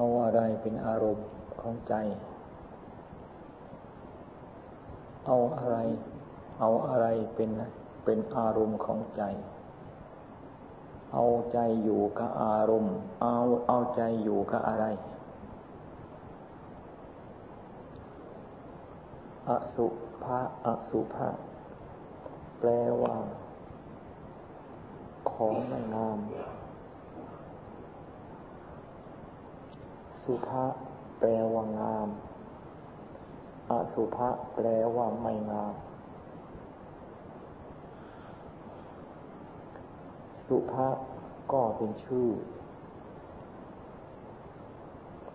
[0.00, 1.26] เอาอะไรเป็นอารมณ์
[1.60, 1.94] ของใจ
[5.26, 5.76] เอาอะไร
[6.60, 7.50] เอาอะไรเป็น
[8.04, 9.22] เป็นอารมณ์ของใจ
[11.12, 13.36] เอาใจอยู่กับอารมณ์ เอา
[13.68, 14.86] เอาใจอยู่กับอะไร
[19.48, 19.86] อสุ
[20.24, 21.28] ภะ อสุภะ
[22.58, 22.70] แปล
[23.02, 23.16] ว่า
[25.30, 26.18] ของไม่งาม
[30.30, 30.64] สุภะ
[31.18, 32.08] แปลว่างาม
[33.70, 35.74] อสุภะแปลว่าไม่งาม
[40.48, 40.88] สุภะ
[41.52, 42.28] ก็เป็นชื่อ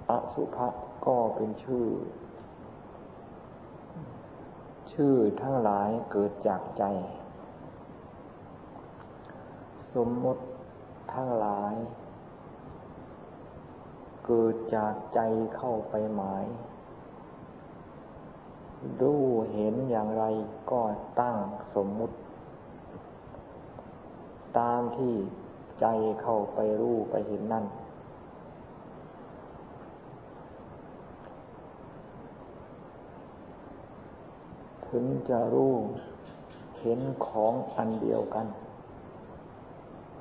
[0.09, 0.67] อสุภะ
[1.07, 1.87] ก็เป็นชื่อ
[4.93, 6.83] ชื่อทั้งหลายเกิดจากใจ
[9.93, 10.43] สมมติ
[11.13, 11.73] ทั้งหลาย
[14.25, 15.19] เกิดจากใจ
[15.55, 16.45] เข้าไปหมาย
[19.01, 20.23] รู้เห็นอย่างไร
[20.71, 20.81] ก็
[21.19, 21.37] ตั้ง
[21.75, 22.15] สมมุติ
[24.59, 25.13] ตามที่
[25.81, 25.85] ใจ
[26.21, 27.65] เข้าไปรู้ไปเห็นนั่น
[34.87, 35.75] ถึงจะรู้
[36.81, 38.47] เห็นของอันเดียวกัน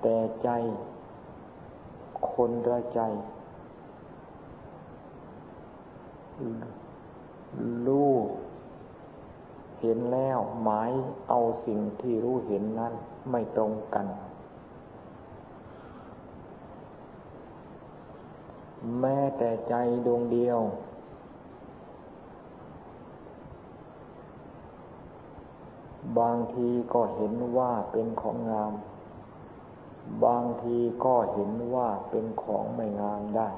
[0.02, 0.48] แต่ใจ
[2.32, 3.00] คนละใจ
[7.86, 8.12] รู้
[9.80, 10.90] เห็นแล้วหมาย
[11.28, 12.92] เอาสิ่งที่รู้เห็นนั้น
[13.30, 14.06] ไม่ตรงกัน
[19.00, 19.74] แม้แต่ใจ
[20.06, 20.60] ดวงเดียว
[26.18, 28.72] บางทีก็เห็นว่าเป็นของงาม
[30.24, 33.48] บางทีก็เห็นว่าเป็นของไม่งามได้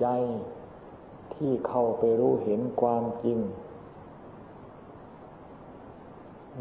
[0.00, 0.06] ใจ
[1.34, 3.38] ที่เข้าไปรู้เห็นความจริง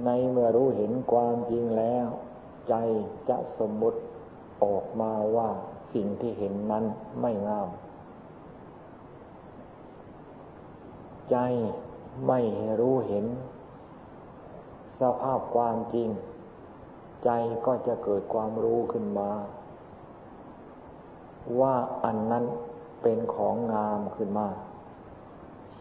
[0.05, 2.07] ในเมื่อรู้เห็นความจริงแล้ว
[2.69, 2.73] ใจ
[3.29, 3.99] จะสมมติ
[4.63, 5.49] ออกมาว่า
[5.93, 6.85] สิ่งที่เห็นนั้น
[7.21, 7.69] ไม่งาม
[11.31, 11.37] ใจ
[12.27, 12.39] ไม่
[12.79, 13.25] รู้เห็น
[14.99, 16.09] สภาพความจริง
[17.23, 17.29] ใจ
[17.65, 19.31] ก็จะเกิดความรู้ขึ้นมา
[21.59, 22.45] ว่าอันนั้น
[23.01, 24.47] เป็นของงามขึ้นมา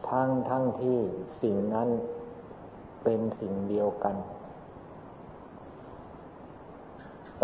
[0.09, 0.99] ทั้งทั้งที่
[1.43, 1.89] สิ่งนั้น
[3.05, 4.17] เป็นสิ่งเดียวกัน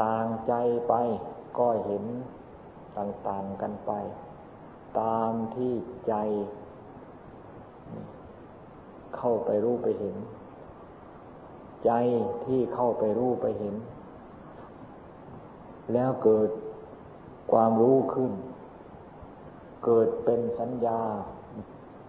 [0.00, 0.52] ต่างใจ
[0.88, 0.94] ไป
[1.58, 2.04] ก็เห็น
[2.98, 3.92] ต่างๆกันไป
[5.00, 5.72] ตามที่
[6.08, 6.14] ใจ
[9.16, 10.16] เข้าไปรู้ไปเห็น
[11.86, 11.92] ใจ
[12.44, 13.74] ที่เข้าไปรู้ไปเห็น
[15.92, 16.50] แล้วเกิด
[17.52, 18.32] ความรู้ขึ้น
[19.84, 21.00] เกิดเป็นสัญญา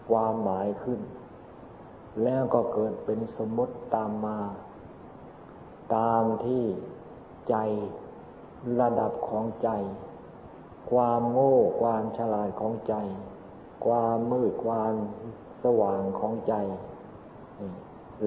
[0.10, 1.00] ความหมายขึ้น
[2.24, 4.40] แล้วก็เกิดเป็นสมมติตามมา
[5.96, 6.64] ตามที่
[7.50, 7.56] ใจ
[8.82, 9.70] ระดับของใจ
[10.92, 12.96] ความโง่ความฉลาดของใจ
[13.86, 14.94] ความมืดความ
[15.64, 16.54] สว่างของใจ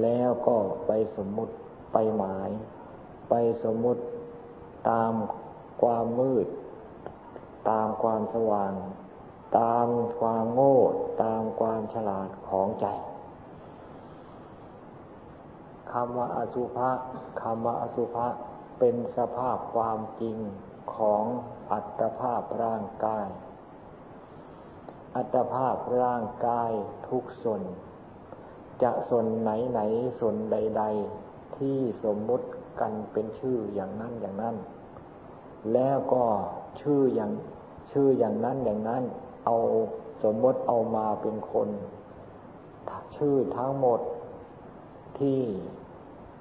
[0.03, 1.55] แล้วก็ไปสมมติ
[1.93, 2.51] ไปหมาย
[3.31, 3.35] ไป
[3.65, 4.03] สมมติ
[4.91, 5.13] ตาม
[5.83, 6.47] ความมืด
[7.71, 8.73] ตามความสว่าง
[9.59, 9.89] ตาม
[10.19, 10.77] ความโง่
[11.23, 12.87] ตามความฉลาดของใจ
[15.93, 16.91] คำว่าอสุภะ
[17.43, 18.27] คำว่าอสุภะ
[18.79, 20.37] เป็นสภาพความจริง
[20.95, 21.25] ของ
[21.73, 23.27] อัตภาพร่างกาย
[25.17, 26.71] อัตภาพร่างกาย
[27.09, 27.63] ทุกส่วน
[28.83, 29.81] จะส่วนไหนไหน
[30.19, 30.85] ส่วนใด
[31.21, 32.47] ๆ ที่สมมุติ
[32.81, 34.57] กันเป็นชื่ออย่างนั้นอย่างนั้น
[35.73, 36.25] แล้วก็
[36.81, 37.33] ชื่ออย่าง
[37.93, 39.05] ชื่ออย่างนั้นอย่างนั้น
[39.45, 39.57] เอา
[40.23, 41.69] สมมติเอามาเป็นคน
[43.17, 44.01] ชื่อทั้งหมด
[45.19, 45.41] ที่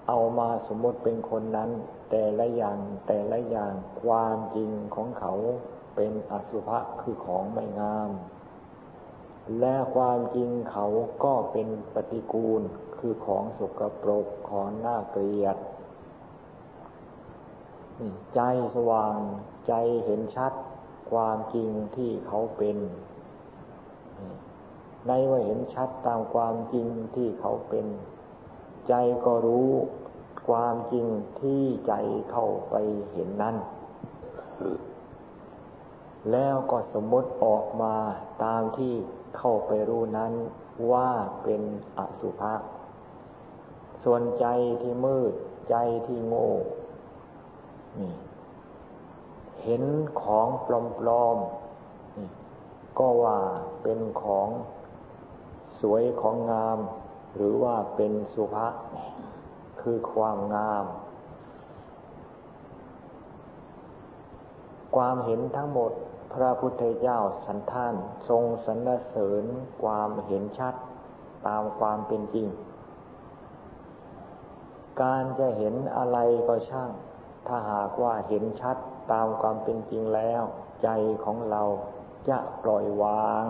[0.08, 1.70] เอามาสมมติเป็นคนนั้น
[2.12, 3.74] แต่ละอย่างแต่ละอย่าง
[4.04, 5.34] ความจริงของเขา
[5.96, 8.12] เป็นอสุภะคือของไม่งาม
[9.60, 10.88] และความจริงเขา
[11.24, 12.62] ก็เป็นปฏิกูล
[13.00, 15.58] คือของสกปรกของน่าเกลียด
[18.36, 18.42] ใจ
[18.76, 19.18] สว่าง
[19.68, 19.74] ใจ
[20.06, 20.54] เห็นชัด
[21.12, 22.78] ความจริงที่เขาเป็น
[25.08, 27.86] ในว่าเห็นชัดตามความจริงที่เขาเป็น
[28.88, 28.94] ใจ
[29.26, 29.70] ก็รู้
[30.50, 31.06] ความจริง
[31.42, 31.94] ที่ใจ
[32.32, 32.76] เข้าไป
[33.12, 33.56] เห็นนั้น
[36.32, 37.96] แล้วก็สมมติออกมา
[38.44, 38.94] ตามที่
[39.38, 40.34] เข้าไปรู้นั้น
[40.92, 41.10] ว่า
[41.44, 41.62] เป็น
[41.98, 42.54] อสุภะ
[44.04, 44.46] ส่วนใจ
[44.82, 45.34] ที่มืด
[45.70, 45.76] ใจ
[46.08, 46.50] ที่โง่
[48.00, 48.12] นี่
[49.70, 49.86] เห็น
[50.22, 50.68] ของป
[51.08, 53.40] ลอมๆก็ว่า
[53.84, 54.48] เป็นของ
[55.80, 56.80] สวยของงาม
[57.36, 58.68] หรือว่าเป็นสุภา
[59.82, 60.86] คือความงาม
[64.96, 65.92] ความเห็นทั้งหมด
[66.34, 67.96] พระพุทธเจ้าสันท่าน
[68.30, 69.46] ทรงสรรเสริญ
[69.84, 70.74] ความเห็นชัด
[71.48, 72.48] ตามความเป็นจริง
[75.02, 76.18] การจะเห็นอะไร
[76.48, 76.92] ก็ช่าง
[77.48, 78.78] ถ้าหากว่าเห็นชัด
[79.12, 80.44] ตามความเป็นจริงแล้ว
[80.84, 80.90] ใจ
[81.24, 81.64] ของเรา
[82.30, 83.46] จะปล่อยวาง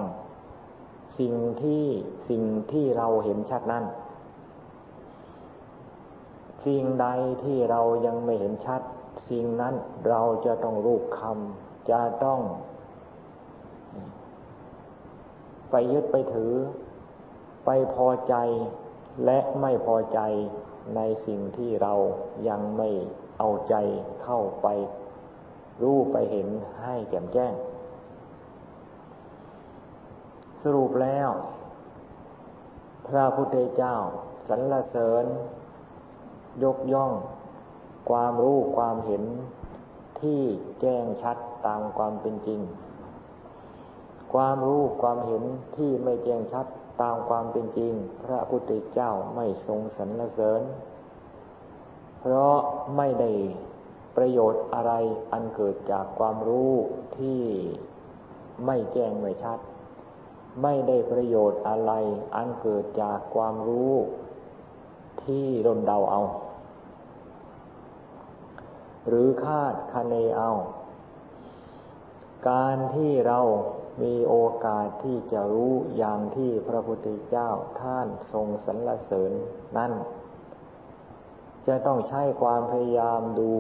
[1.19, 1.33] สิ่ง
[1.63, 1.85] ที่
[2.29, 3.85] สิ่งที่เราเห็นชัดนั้น
[6.65, 7.07] สิ่งใด
[7.43, 8.81] ที่เรายังไม่เห็นชัด
[9.29, 9.75] สิ่งนั้น
[10.09, 12.39] เราจะต้องรูปคำจะต้อง
[15.71, 16.53] ไปยึดไปถือ
[17.65, 18.35] ไปพอใจ
[19.25, 20.19] และไม่พอใจ
[20.95, 21.93] ในสิ่งที่เรา
[22.49, 22.89] ยังไม่
[23.37, 23.75] เอาใจ
[24.23, 24.67] เข้าไป
[25.81, 26.47] รู้ไปเห็น
[26.83, 27.53] ให้แจ่มแจ้ง
[30.61, 31.29] สรุปแล้ว
[33.07, 33.95] พระพุทธเจ้า
[34.47, 35.25] สรรเสริญ
[36.63, 37.11] ยกย่อง
[38.09, 39.23] ความรู้ความเห็น
[40.21, 40.41] ที่
[40.81, 41.37] แจ้งชัด
[41.67, 42.61] ตามความเป็นจริง
[44.33, 45.43] ความรู้ความเห็น
[45.77, 46.65] ที่ไม่แจ้งชัด
[47.01, 47.93] ตามความเป็นจริง
[48.23, 50.61] พระพุทธเจ้าไม่ทรงสรรเสริญ
[52.19, 52.57] เพราะ
[52.97, 53.31] ไม่ได้
[54.17, 54.93] ประโยชน์อะไร
[55.31, 56.73] อันเกิดจากความรู้
[57.17, 57.41] ที่
[58.65, 59.59] ไม่แจ้งไม่ชัด
[60.63, 61.91] ไม่ได้ประโยชน์อะไร
[62.35, 63.93] อันเกิดจากความรู้
[65.23, 66.21] ที่รนเดาเอา
[69.07, 70.51] หรือคาดคะเนเอา
[72.49, 73.39] การที่เรา
[74.03, 74.35] มีโอ
[74.65, 77.49] กาสที่จะรู้อย่างที่พระพุทธเจ้า
[77.81, 79.31] ท่านทรงสรรเสริญ
[79.77, 79.93] นั่น
[81.67, 83.53] จะต้องใช้ความพยายามดู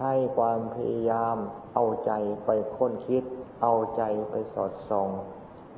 [0.04, 1.36] ช้ความพยายาม
[1.74, 2.12] เอาใจ
[2.44, 3.24] ไปค้นคิด
[3.62, 5.10] เอาใจไปสอดส่อง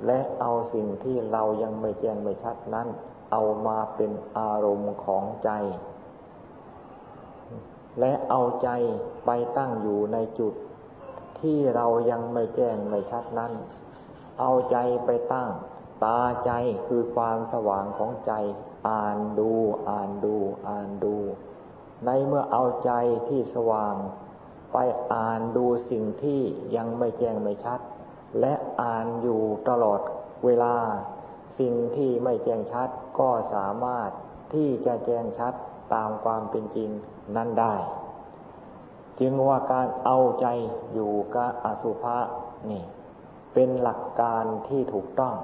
[0.07, 2.89] และเอาสิ่งที่เรายังไม่แจ้งไม่ชัดนั้น
[3.33, 5.51] เอามาเป็นอารมณ์ของใจ
[8.01, 8.69] และเอาใจ
[9.27, 10.55] ไปตั้งอยู่ในจุด
[11.41, 13.53] ที่เรายังไม่แจ้งไม่ชัดนั้น
[14.41, 15.51] เอาใจไปตั้ง
[16.05, 16.51] ตาใจ
[16.87, 18.33] คือความสว่างของใจ
[18.89, 19.53] อ่านดู
[19.89, 20.37] อ่านดู
[20.69, 21.17] อ่านดู
[22.07, 22.91] ในเมื่อเอาใจ
[23.29, 23.95] ที่สว่าง
[24.73, 24.79] ไป
[25.13, 26.41] อ่านดูสิ่งที่
[26.77, 27.81] ยังไม่แจ้งไม่ชัด
[28.41, 30.01] และอ่านอยู่ตลอด
[30.45, 30.77] เวลา
[31.59, 32.89] สิ่งที่ไม่แจ้งชัด
[33.19, 34.11] ก็สามารถ
[34.55, 35.55] ที่จะแจ้งชัด
[35.95, 36.91] ตามความเป็นจริง
[37.37, 37.75] นั้นได้
[39.21, 40.47] จึงว่าการเอาใจ
[40.93, 42.19] อยู่กับอสุภะ
[42.71, 42.85] นี่
[43.55, 45.35] เป็นหลักการที่ถูกต้อง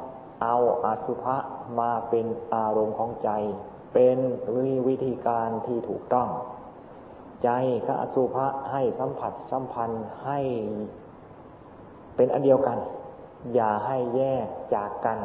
[0.42, 0.56] เอา
[0.86, 1.36] อสุภะ
[1.80, 3.30] มาเป็นอารมณ์ของใจ
[3.98, 4.20] เป็น
[4.88, 6.28] วิธีการที่ถูกต้อง
[7.44, 7.50] ใจ
[7.87, 10.40] กับอสุภะให้สัมผัสสัมพันธ์ให้
[12.16, 12.78] เป็นอันเดียวกัน
[13.54, 15.19] อย่าให้แยกจากกัน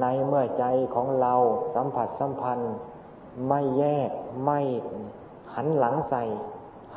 [0.00, 0.64] ในเมื่อใจ
[0.94, 1.34] ของเรา
[1.74, 2.74] สัมผัสสัมพันธ์
[3.48, 4.10] ไม่แยก
[4.44, 4.60] ไม่
[5.54, 6.22] หันหลังใส่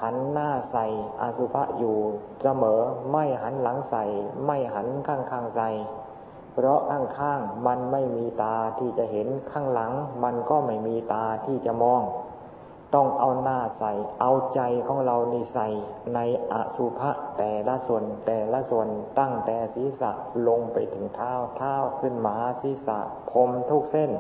[0.02, 0.86] หันหน้าใส่
[1.22, 1.98] อสุภะอยู่
[2.44, 2.82] เสมอ
[3.12, 4.04] ไม่หันหลังใส่
[4.46, 5.70] ไม่หันข้างข้างใส่
[6.60, 9.92] เพราะข้างๆมันไม่มีตาที่จะเห็นข้างหลัง
[10.24, 12.02] มันก็ไม่มีตาที่จะมอง
[12.96, 13.92] ต้องเอาหน้าใส่
[14.22, 15.68] เอาใจของเรานี่ใส่
[16.16, 16.20] ใน
[16.52, 18.88] อสุภะแต่ละส่วนแต่ละส่วน
[19.20, 20.12] ตั้งแต่ศีรษะ
[20.48, 23.00] ลงไปถึงเท้าเท้าขึ้นมาศีรษะ
[23.32, 24.12] ผมทุกเส้น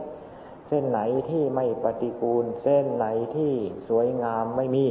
[0.67, 3.53] เส้นไหนที่ไม่ปฏิกูล เส้นไหนที่
[3.89, 4.87] สวยงามไม่มี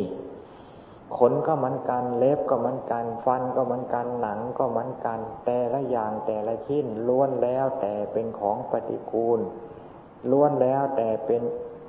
[1.17, 9.41] ขนก็เหมือนกัน เล็บก็เหมือนกัน ฟันก็เหมือนกัน หนังก็เหมือนกัน แต่ละอย่างแต่ละชิ้นล้วนแล้วแต่เป็นของปฏิกูล
[10.31, 11.43] ล้วนแล้วแต่เป็น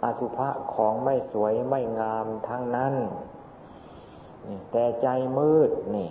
[0.03, 2.93] อสุภะของไม่สวยไม่งามทั้งนั้น
[4.71, 5.07] แต่ใจ
[5.37, 6.09] มืดนี่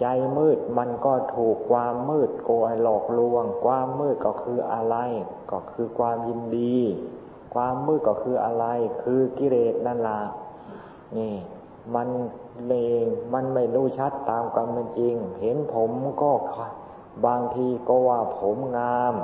[0.00, 0.06] ใจ
[0.36, 4.96] มืดมันก็ถูกความมืดโกยหลอกลวง ความมืดก็คืออะไร
[5.50, 6.76] ก็คือความยินดี
[7.54, 8.66] ความมืดก็คืออะไร
[9.02, 10.20] คือกิเลสนั่นละ
[11.16, 11.34] นี่
[11.94, 12.08] มัน
[12.64, 12.74] เล
[13.04, 15.90] งมันไม่รู้ชัดตามความเป็นจริง เห็นผม
[16.22, 16.32] ก็
[17.26, 19.14] บางทีก็ว่าผมงาม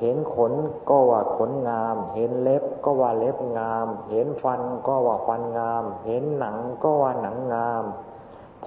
[0.00, 0.52] เห็นขน
[0.90, 7.84] ก็ว่าขนงาม เห็นเล็บก็ว่าเล็บงาม เห็นฟันก็ว่าฟันงาม เห็นหนังก็ว่าหนังงาม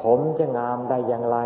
[0.02, 1.38] ผมจะงามได้อย่างไร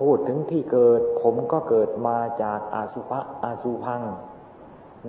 [0.00, 4.02] พูดถึงที่เกิด ผมก็เกิดมาจากอาสุภะอาสุพัง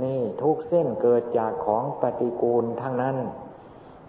[0.03, 3.17] นี่ทุกเส้นเกิดจากของปฏิกูลทั้งนั้น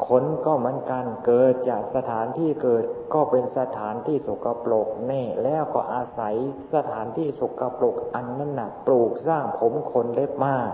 [0.06, 6.34] ขนก็เหมือนกันเกิดจากสถานที่เกิดก็เป็นสถานที่สกปรกแน่ แล้วก็อาศัย
[6.74, 10.70] สถานที่สกปรกอันนั้นหนักปลูกสร้างผมขนเล็บมาก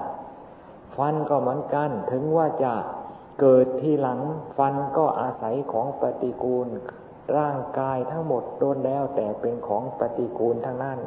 [0.97, 2.75] ฟันก็เหมือนกันถึงว่าจะ
[3.41, 4.21] เกิดที่หลัง
[4.57, 6.69] ฟันก็อาศัยของปฏิกูล
[7.37, 10.99] ร่างกายทั้งหมดโดนแล้วแต่เป็นของปฏิกูลทั้งนั้น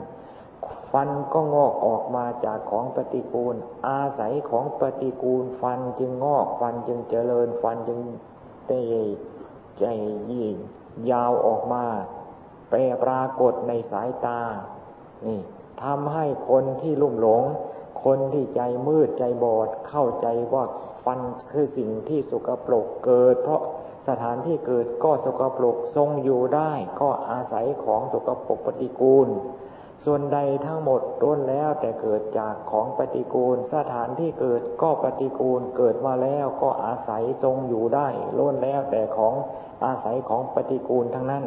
[0.91, 3.55] ฟันก็งอกออกมาจากของปฏิกูล
[3.87, 7.99] อาศัยของปฏิกูล ฟันจึงงอก ฟันจึงเจริญ ฟันจึง
[8.67, 8.83] เตะ
[9.79, 9.85] ใจ
[10.31, 10.55] ยิ่ง
[11.11, 11.85] ยาวออกมา
[12.69, 14.41] แปรปรากฏในสายตา
[15.25, 15.39] นี่
[15.83, 17.43] ทำให้คนที่ลุ่มหลง
[18.03, 20.63] คนที่ใจมืดใจบอด เข้าใจว่า
[21.05, 21.19] ฟัน
[21.51, 23.61] คือสิ่งที่สุกปรกเกิด เพราะ
[24.07, 26.71] สถานที่เกิดก็สกปรกทรงอยู่ได้
[27.01, 29.27] ก็อาศัยของสกปรกปฏิกูล
[30.09, 39.33] ส่วนใดทั้งหมดต้นแล้วแต่เกิดจากของปฏิกูล สถานที่เกิดก็ปฏิกูลเกิดมาแล้วก็อาศัยทรงอยู่ได้ล้นแล้วแต่ของ
[39.85, 41.45] อาศัยของปฏิกูลทั้งนั้น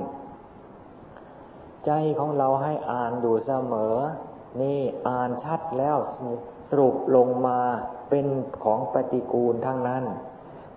[1.86, 3.96] ใจของเราให้อ่านอยู่เสมอ
[4.60, 5.96] นี่อ่านชัดแล้ว
[6.70, 7.58] สรุปลงมา
[8.10, 8.26] เป็น
[8.64, 10.04] ของปฏิกูลทั้งนั้น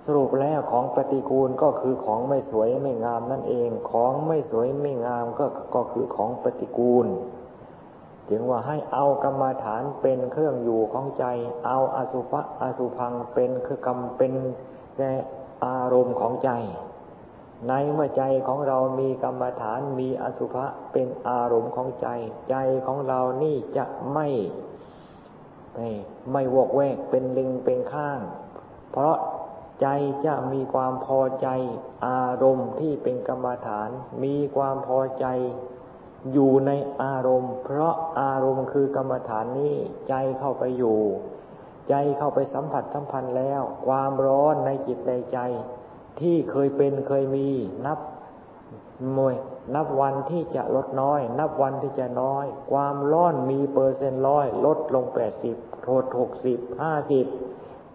[0.05, 7.07] สรุปแล้วของปฏิกูลก็คือของไม่สวยไม่งามนั่นเอง ของไม่สวยไม่งามก็ก็คือของปฏิกูล
[8.29, 11.25] จึงว่าให้เอากรรมฐานเป็นเครื่องอยู่ของใจ
[11.67, 14.33] เอาอสุภะอสุพังเป็นคือกรรมเป็น
[15.65, 16.51] อารมณ์ของใจ
[17.67, 22.07] ในเมื่อใจของเรามีกรรมฐานมีอสุภะเป็นอารมณ์ของใจ
[22.49, 24.27] ใจของเรานี่จะไม่
[26.31, 28.19] ไม่วกแวกเป็นลิงเป็นข้าง
[28.91, 29.17] เพราะ
[29.81, 29.87] ใจ
[30.25, 31.47] จะมีความพอใจ
[32.07, 33.89] อารมณ์ที่เป็นกรรมฐาน
[34.23, 35.25] มีความพอใจ
[36.31, 39.75] อยู่ในอารมณ์ เพราะอารมณ์คือกรรมฐานนี้
[40.09, 40.99] ใจเข้าไปอยู่
[41.89, 45.39] ใจเข้าไปสัมผัสสัมพันธ์แล้ว ความร้อนในจิตในใจ
[46.19, 47.49] ที่เคยเป็นเคยมี
[47.85, 47.99] นับ
[49.17, 49.35] มวย
[49.75, 57.25] นับวันที่จะลดน้อย นับวันที่จะน้อย ความร้อนมีเปอร์เซ็นต์ร้อย ลดลงแปดสิบโทษหกสิบห้าสิบ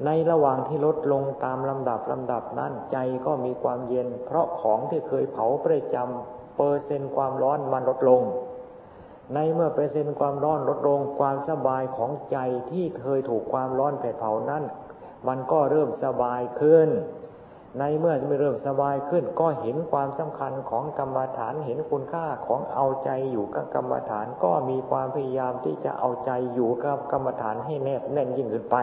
[0.04, 8.22] ในระหว่างที่ลดลงตามลำดับลำดับนั้นใจก็มีความเย็น เพราะของที่เคยเผาประจำ เปอร์เซ็นต์ความร้อนมันลดลง
[9.34, 12.38] ในเมื่อเปอร์เซ็นต์ความร้อนลดลง ความสบายของใจ
[12.70, 14.62] ที่เคยถูกความร้อนแผดเผานั้น
[15.28, 16.88] มันก็เริ่มสบายขึ้น
[17.78, 28.76] ในเมื่อไม่เริ่มสบายขึ้น ก็เห็นความสำคัญของกรรมฐานเห็นคุณค่าของเอาใจอยู่กับกรรมฐานก็มีความพยายามที่จะเอาใจอยู่กับกรรมฐานให้แนบแน่นยิ่งขึ้นไป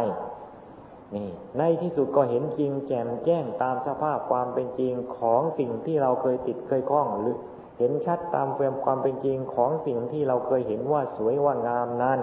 [1.15, 7.37] นี่ในที่สุดก็เห็นจริงแจ่มแจ้งตามสภาพความเป็นจริงของสิ่งที่เราเคยติดเคยคล้องหรือ
[7.77, 8.47] เห็นชัดตาม
[8.83, 12.19] ความเป็นจริงของสิ่งที่เราเคยเห็นว่าสวยว่างามนั้น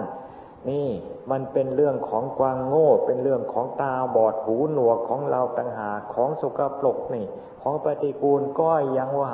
[0.69, 0.87] นี่
[1.31, 7.25] มันเป็นเรื่องของกวางโง่ เป็นเรื่องของตาบอดหูหนวกของเราต่างหากของสกปรกนี่
[7.61, 9.33] ของปฏิกูลก็ยังว่า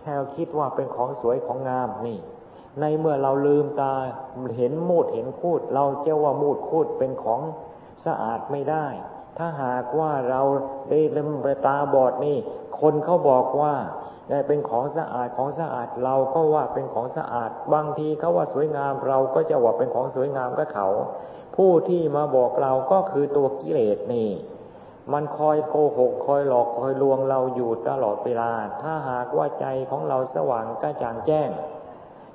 [0.00, 2.18] แค่คิดว่าเป็นของสวยของงามนี่
[2.80, 3.92] ในเมื่อเราลืมตา
[4.56, 7.40] เห็นมูดเห็นคูด เราเจ้าว่ามูดคูดเป็นของ
[8.04, 8.86] สะอาดไม่ได้
[9.38, 10.42] ถ้าหากว่าเรา
[10.90, 11.30] ได้ลืม
[11.66, 12.36] ตาบอดนี่
[12.80, 13.74] คนเขาบอกว่า
[14.28, 20.88] ได้เป็นของสะอาดของสะอาดเราก็ว่าเป็นของสะอาด บางทีเขาว่าสวยงามเราก็จะว่าเป็นของสวยงามกับเขา
[21.56, 24.30] ผู้ที่มาบอกเราก็คือตัวกิเลสนี่
[25.12, 28.50] มันคอยโกหกคอยหลอกคอยลวงเราอยู่ตลอดเวลา
[28.82, 31.50] ถ้าหากว่าใจของเราสว่างกระจ่างแจ้ง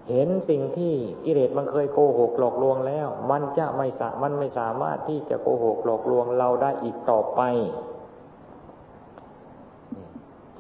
[0.10, 0.94] เห็นสิ่งที่
[1.26, 7.42] กิเลสมันเคยโกหกหลอกลวงแล้ว มันจะไม่สามันไม่สามารถที่จะโกหกหลอกลวงเราได้อีกต่อไป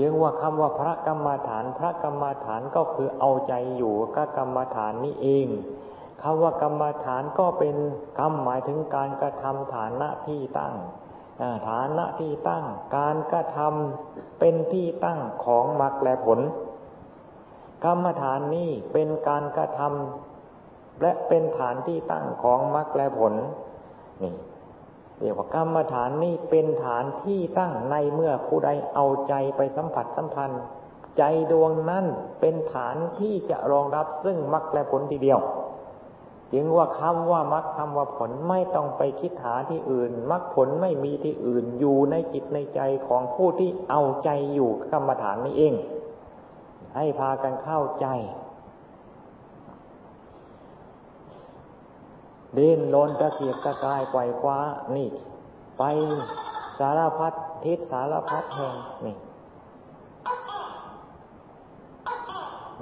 [0.01, 5.47] จึงว่าคำว่าพระกรรมฐาน พระกรรมฐานก็คือเอาใจอยู่กับกรรมฐานนี้เอง
[6.21, 7.75] คำว่ากรรมฐานก็เป็น
[8.17, 10.75] คำหมายถึงการกระทำฐานะที่ตั้ง
[11.69, 12.65] ฐานะที่ตั้ง
[12.97, 16.39] การกระทำเป็นที่ตั้งของมรรคและผล
[17.85, 23.33] กรรมฐานนี้เป็นการกระทำและเป็นฐานที่ตั้งของมรรคและผล
[24.23, 24.33] นี่
[25.21, 30.61] เรียกว่ากรรมฐานนี่เป็นฐานที่ตั้งในเมื่อผู้ใดเอาใจไปสัมผัสสัมพันธ์
[31.17, 32.05] ใจดวงนั้น
[32.39, 35.39] เป็นฐานที่จะรองรับซึ่งมรรคและผลทีเดียว
[36.53, 45.73] จึงว่าคำว่ามรรคคำว่าผลไม่ต้องไปคิดหาที่อื่นมรรคผลไม่มีที่อื่นอยู่ในจิตในใจของผู้ที่เอาใจอยู่กรรมฐานนี้เอง
[46.95, 48.07] ให้พากันเข้าใจ
[52.57, 54.57] ดิ้นรนตะเกียกตะกายไกวคว้า
[54.95, 55.09] นี่
[55.77, 55.83] ไป
[56.79, 59.15] สารพัดทิศสารพัดแห่งนี่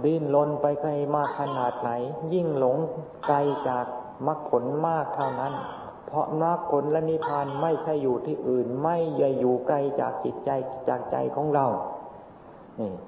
[0.04, 1.92] ดิ้นรนไปไกลมากขนาดไหน
[2.34, 2.78] ยิ่งหลง
[3.28, 3.86] ไกลจาก
[4.28, 5.54] มรรคผลมากเท่านั้น
[6.08, 10.50] เพราะมรรคผลและนิพพานไม่ใช่อยู่ที่อื่น ไม่ใช่อยู่ไกลจากจิตใจ
[10.88, 11.66] จากใจของเรา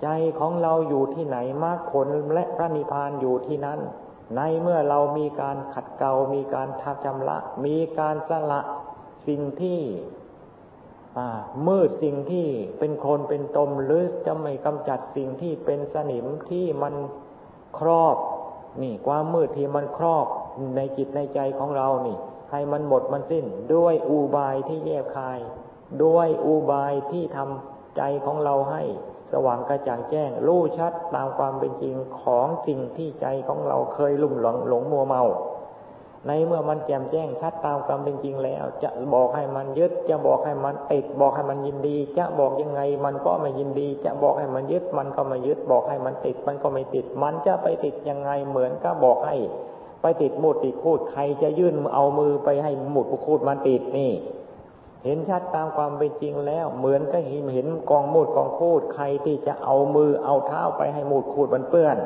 [0.01, 0.07] ใจ
[0.39, 3.79] ของเราอยู่ที่ไหนมรรคผลและพระนิพพานอยู่ที่นั้น
[4.35, 8.61] ในเมื่อเรามีการขัดเกลามีการทักจำละ มีการสละ
[9.27, 9.79] สิ่งที่
[11.67, 12.47] มืดสิ่งที่
[12.79, 16.95] เป็นโคลนเป็นตมหรือจะไม่กำจัดสิ่งที่เป็นสนิมที่มัน
[17.77, 18.17] ครอบ
[18.81, 20.27] นี่ความมืดที่มันครอบ
[20.75, 22.17] ในจิตในใจของเรานี่
[22.51, 25.39] ให้มันหมดมันสิ้น ด้วยอุบายที่แยบคาย
[26.03, 28.83] ด้วยอุบายที่ทำใจของเราให้
[29.33, 35.23] สว่างกระจ่างแจ้งรู้ชัดตามความเป็นจริงของสิ่งที่ใจของเราเคยลุ่มหลงหลงมัวเมา
[36.27, 49.35] ในเมื่อมันแจ่มแจ้งชัดตามความเป็นจริงแล้ว จะบอกให้มันยึด จะบอกให้มันติดบอกให้มันยินดี จะบอกยังไงมันก็ไม่ยินดี จะบอกให้มันยึด มันก็ไม่ยึด บอกให้มันติด มันก็ไม่ติด มันจะไปติดยังไงเหมือนก็บอกให้
[50.01, 54.11] ไปติดหมุดติดคูดใครจะยื่นเอามือไปให้หมุดคูดมันติดนี่
[55.03, 61.97] เห็นชัดตามความเป็นจริงแล้ว เหมือนก็เห็นเห็นกองมูดกองคูดใครที่จะเอามือเอาเท้าไปให้มุดคูดมันเปื้อน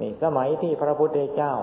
[0.00, 1.54] นี่สมัยที่พระพุทธเจ้า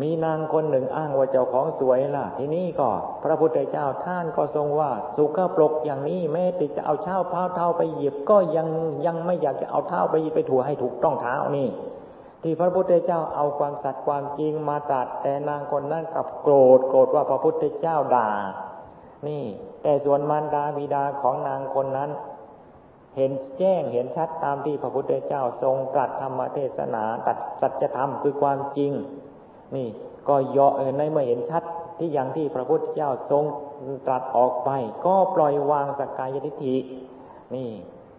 [0.00, 2.88] มีนางคนหนึ่งอ้างว่าเจ้าของสวยล่ะ ทีนี้ก็
[3.24, 8.68] พระพุทธเจ้าท่านก็ทรงว่า สุขปลกอย่างนี้แม้ติจะเอาเท้าเท้าเท้าไปหยิบก็ยัง
[9.06, 11.68] ยังไม่อยากจะเอาเท้าไปไปถูให้ถูกต้องเท้านี่
[12.48, 18.30] ที่พระพุทธเจ้าเอาความสัตย์ความจริงมาตัดแต่นางคนนั้นกับโกรธโกรธว่าพระพุทธเจ้าด่า
[19.28, 19.44] นี่
[19.82, 22.10] แต่ส่วนมารดาบิดาของนางคนนั้น
[23.16, 28.92] เห็นแจ้งเห็นชัดตามที่พระพุทธเจ้าทรงตรัสธรรมเทศนาตัดสัจธรรมคือความจริง
[29.76, 29.88] นี่
[30.28, 31.62] ก็ย่อในเมื่อเห็นชัด
[31.98, 33.44] ที่อย่างที่พระพุทธเจ้าทรง
[34.06, 34.70] ตรัสออกไป
[35.06, 36.76] ก็ปล่อยวางสกายทิฏฐิ
[37.54, 37.70] นี่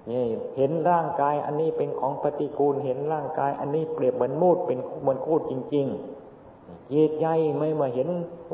[0.09, 0.25] นี่
[0.57, 7.25] เห็นร่างกายอันนี้เป็นของปฏิกูล เห็นร่างกาย อันนี้เปรียบเหมือนมูดเป็นเหมือนคูดจริงๆจิตใจ
[7.57, 8.09] ไม่มาเห็น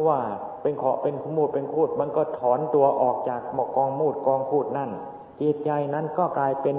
[0.07, 0.19] ว่า
[0.61, 4.91] เป็นขอเป็นขมูดเป็นคูด มันก็ถอนตัวออกจากหมอกกองมูดกองคูดนั่น
[5.41, 6.77] จิตใจนั้นก็กลายเป็น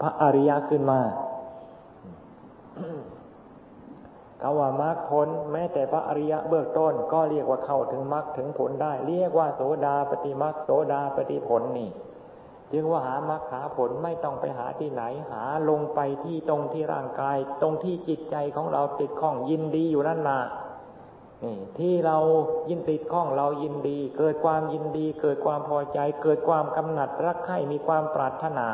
[0.00, 1.00] พระอริยะขึ้นมา
[4.42, 11.90] คำว่ามรรคผลแม้แต่พระอริยะเบื้องต้น ก็เรียกว่าเข้าถึงมรรคถึงผลได้ เรียกว่าโสดาปฏิมรรคโสดาปฏิผลนี่
[12.72, 15.02] จึงว่าหามรรคหาผลไม่ต้องไปหาที่ไหน
[15.32, 20.38] หาลงไปที่ตรงที่ร่างกาย ตรงที่จิตใจของเราติดข้องยินดีอยู่นั่นนา
[21.44, 22.18] นี่ที่เรา
[22.68, 28.68] ยินติดข้องเรายินดี เกิดความยินดี เกิดความพอใจ เกิดความกำหนัดรักใคร่มีความปรารถนา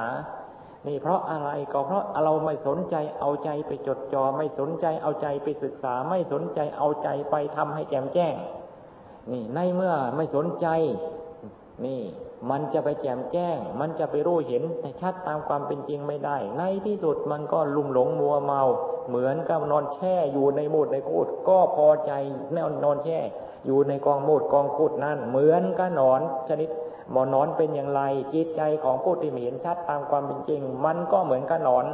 [0.88, 8.34] นี่เพราะอะไรก็เพราะเราไม่สนใจเอาใจไปจดจอ่อไม่สนใจเอาใจไปศึกษา ไม่สนใจเอาใจไปทำให้แจ่มแจ้ง
[9.32, 10.66] นี่ในเมื่อไม่สนใจ
[11.86, 12.00] นี่
[12.50, 18.62] มันจะไปแจ่มแจ้ง มันจะไปรู้เห็นแต่ชัดตามความเป็นจริงไม่ได้ ในที่สุดมันก็ลุ่มหลงมัวเมา
[19.08, 22.12] เหมือนกับนอนแช่อยู่ในมูดในคูด ก็พอใจ
[22.54, 23.18] แนวนอนแช่
[23.66, 26.70] อยู่ในกองมูดกองคูดนั่นเหมือนกับนอนชนิด
[27.10, 28.00] หมอนอนเป็นอย่างไร
[28.34, 31.86] จิตใจของผู้ที่เห็นชัดตามความเป็นจริง มันก็เหมือนกับนอน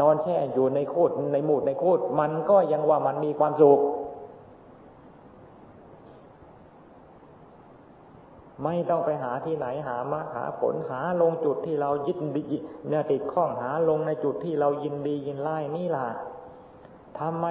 [0.00, 3.80] นอนแช่อยู่ในคูดในหมูดในคูด มันก็ยังว่ามันมีความสุข
[8.64, 12.44] ไม่ต้องไปหาที่ไหนหามาหาผลหาลงจุดที่เรายึดดี
[12.88, 16.06] เนี่ยติดข้องหาลงในจุดที่เรายินดียินไล่นี่ล่ะ
[17.18, 17.46] ทำไม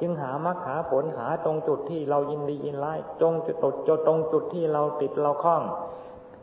[0.00, 3.56] จึงหามรรคหาผลหาตรงจุดที่เรายินดียินไล่ตรงจุด
[3.88, 5.62] จดตรงจุดที่เราติดเราคล้อง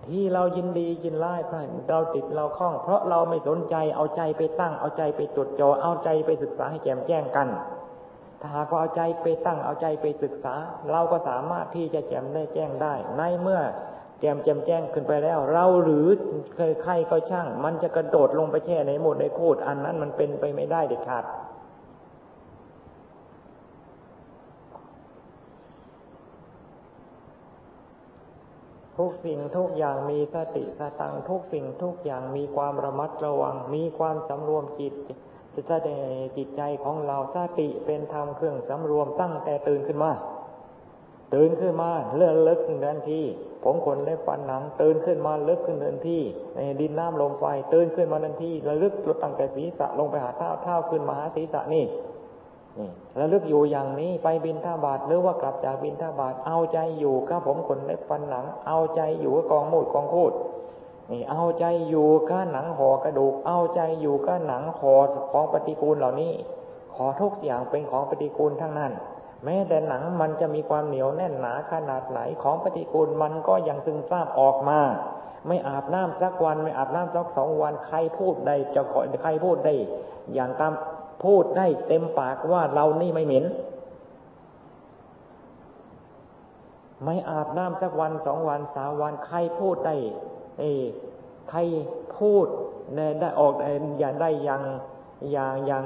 [0.08, 7.48] ที่เรายินดียินไล่เพราะเราติดเราคล้อง เพราะเราไม่สนใจเอาใจไปตั้งเอาใจไปจดจ่อเอาใจไปศึกษาให้แจ่มแจ้งกัน
[8.42, 10.56] ถ้าหากเอาใจไปตั้งเอาใจไปศึกษา
[10.92, 13.62] เราก็สามารถที่จะแจ่มได้แจ้งได้ ในเมื่อ
[14.22, 16.08] แจมแจมแจ้งขึ้นไปแล้ว เราหรือ
[16.56, 21.26] เคยใครก็ช่าง มันจะกระโดดลงไปแช่ในหมดในโคดอันนั้นมันเป็นไปไม่ได้เด็ดขาด
[28.98, 34.94] ทุกสิ่งทุกอย่างมีสติสตังทุกสิ่งทุกอย่างมีความระมัดระวัง มีความสำรวมจิต
[35.54, 36.08] จะแสดง
[36.38, 40.12] จิตใจของเราสติเป็นธรรมเครื่องสำรวมตั้งแต่ตื่นขึ้นมา
[41.34, 43.22] ตื่นขึ้นมาเลื่อนลึกขึ้นทันที
[43.64, 46.20] ผมขนเล็บฟันหนัง ตื่นขึ้นมาลึกขึ้นทันที
[46.56, 51.86] ในดินน้ำลมไฟ ตื่นขึ้นมาทันทีระลึกตั้งแต่ศีรษะลงไปหาเท้าเท้าขึ้นมาหาศีรษะนี่
[52.80, 52.90] นี่
[53.20, 60.34] ระลึกอยู่อย่างนี้ไปบินท่าบาทหรือว่ากลับจากบินท่าบาทเอาใจอยู่กับผมขนเล็บฟันหนัง เอาใจอยู่กับกองมูดกองคูด
[61.12, 64.96] นี่เอาใจอยู่กับหนังห่อกระดูก เอาใจอยู่กับหนังห่อ
[65.32, 66.34] ของปฏิกูลเหล่านี้
[66.96, 68.92] ขอทุกอย่างเป็นของปฏิกูลทั้งนั้น
[69.46, 74.80] แม้แต่หนังมันจะมีความเหนียวแน่นหนาขนาดไหนของปฏิกูลมันก็ยังซึมซาบออกมา
[75.48, 79.76] ไม่อาบน้ำสักวัน ไม่อาบน้ำสักสองวันใครพูดได้จะขอใครพูดได้
[80.34, 80.74] อย่างตาม
[81.24, 83.46] พูดได้เต็มปากว่าเรานี่ไม่เหม็น
[87.06, 89.96] ไม่อาบน้ำสักวันสองวันสามวันใครพูดได้
[90.60, 90.64] เอ
[91.50, 91.60] ใคร
[92.18, 92.48] พูด
[93.22, 93.54] ได้ออก
[94.00, 94.62] อย่างได้อย่าง
[95.32, 95.86] อย่างอย่าง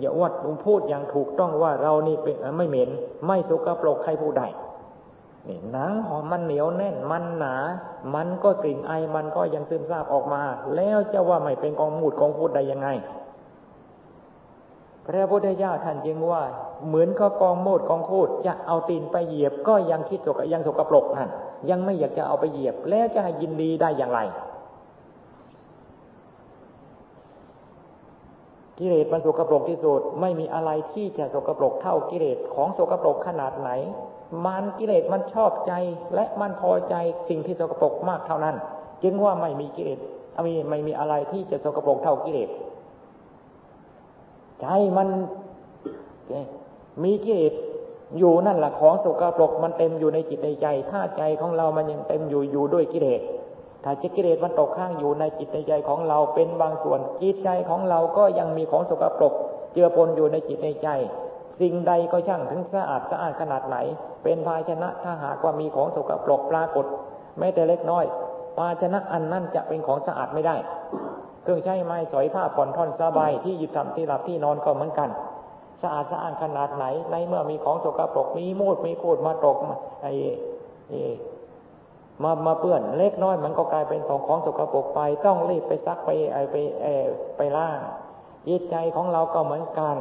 [0.00, 0.32] อย่าวัด
[0.66, 2.90] พูดอย่างถูกต้องว่าเรานี่เป็นไม่เหม็น
[3.26, 4.48] ไม่สกปรกใครพูดได้
[5.48, 7.54] นี่หนังหอมมันเหนียวแน่นมันหนา
[8.14, 10.42] มันก็กลิ่นไอมันก็ยังซึมซาบออกมา
[10.76, 12.88] แล้วจะว่าไม่เป็นกองมูดกองพูดได้ยังไง
[15.06, 16.42] พระพุทธเจ้าท่านจึงว่า
[16.86, 21.30] เหมือนเขากองโมดกองคูด จะเอาตีนไปเหยียบก็ยังคิดสกยังสกปรกนั่น
[21.70, 24.20] ยังไม่อยากจะเอาไปเหยียบ แล้วจะให้ยินดีได้อย่างไร
[28.78, 33.70] กิเลสมันสกปรกที่สุดไม่มีอะไรที่จะสกปรกเท่ากิเลสของสกปรกขนาดไหน
[34.46, 35.72] มันกิเลสมันชอบใจ
[36.14, 36.94] และมันพอใจ
[37.28, 38.56] สิ่งที่สกปรกมากเท่านั้น
[39.02, 40.00] จึงว่าไม่มีกิเลส
[40.42, 42.50] ไม่ไม่มีอะไรที่จะสกปรกเท่ากิเลส
[44.60, 45.08] ใจมัน
[47.04, 47.54] มีกิเลส
[48.18, 53.22] อยู่นั่นแหละของสกปรกมันเต็มอยู่ในจิตในใจ ถ้าใจของเรามันยังเต็มอยู่อยู่ด้วยกิเลส
[53.88, 59.32] ถ้าจิตกิเลสมันตกข้างอยู่ในจิตในใจของเราเป็นบางส่วนจิตใจของเราก็ยังมีของสกปรก
[59.72, 60.88] เจือปนอยู่ในจิตในใจ
[61.60, 63.76] สิ่งใดก็ช่างถึงสะอาดสะอาดขนาดไหน
[64.24, 66.84] เป็นภาชนะถ้าหากว่ามีของสกปรกปรากฏ
[67.38, 68.04] แม้แต่เล็กน้อย
[68.58, 70.56] ภาชนะอันนั้นจะเป็นของสะอาดไม่ได้
[71.42, 75.10] เครื่องใช้ไม้สอยผ้าผ่อนท่อนสบายที่หยึดทำที่หลับที่นอนก็เหมือนกัน
[75.82, 79.56] สะอาดสะอาดขนาดไหนในเมื่อมีของสกปรกมีมูดมีคูดมาตก
[80.02, 80.12] ไอ้
[82.22, 86.86] มามาเปื้อนเล็กน้อยมันก็กลายเป็นของของสกปรกไป ต้องรีบไปซักไปไอไปเอ
[87.36, 87.80] ไปล่าง
[88.46, 89.96] จิตใจของเราก็เหมือนกัน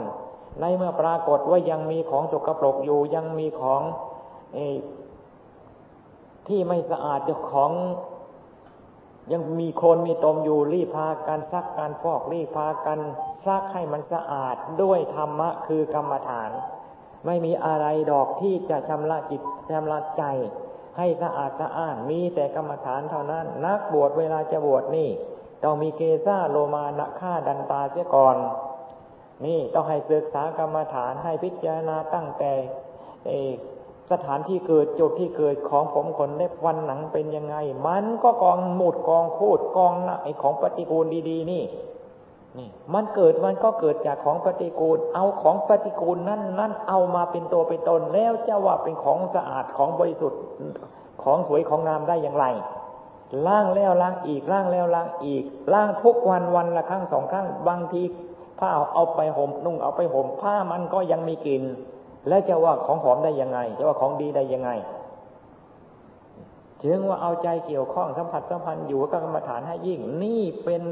[0.59, 3.81] ในเมื่อปรากฏว่ายังมีของสกปรกอยู่ยังมีของ
[4.57, 4.59] อ
[6.47, 7.71] ที่ไม่สะอาดเจ้าของ
[9.31, 12.99] ยังมีโคลนมีตมอยู่รีบพากันซักการฟอกรีบพากัน
[13.45, 16.51] ซักให้มันสะอาดด้วยธรรมะคือกรรมฐาน
[17.25, 20.23] ไม่มีอะไรดอกที่จะชำระจิตชำระใจ
[20.97, 25.09] ให้สะอาดสะอ้านมีแต่กรรมฐานเท่านั้น นักบวชเวลาจะบวชนี่
[25.63, 28.37] ต้องมีเกซ่าโลมานะฆ่าดันตาเสียก่อน
[29.45, 32.51] นี่ต้องให้ศึกษากรรมฐานให้พิจารณาตั้งแต่
[34.11, 37.55] สถานที่เกิดจุดที่เกิดของผมขนเล็บฟันหนังเป็นยังไง
[37.87, 41.63] มันก็กองหมุดกองคูดกองนะไอของปฏิกูลดี ๆ นี่
[42.57, 50.41] นี่มันเกิดมันก็เกิดจากของปฏิกูล เอาของปฏิกูลนั่นนั่นเอามาเป็นตัวเป็นตนแล้วจะว่าเป็นของสะอาดของบริสุทธิ์
[51.23, 52.45] ของสวยของงามได้อย่างไร
[53.47, 58.01] ล้างแล้วล้างอีกล้างแล้วล้างอีกล้างทุกวันวันละครั้งสองครั้งบางที
[58.59, 61.63] ผ้าเอาไปห่มนุ่งเอาไปห่มผ้ามันก็ยังมีกลิ่น
[62.27, 64.69] แล้วจะว่าของหอมได้ยังไง จะว่าของดีได้ยังไง
[66.83, 70.83] ถึงว่าเอาใจเกี่ยวข้องสัมผัสสัมพันธ์อยู่กับกรรมฐานให้ยิ่ง นี่เป็น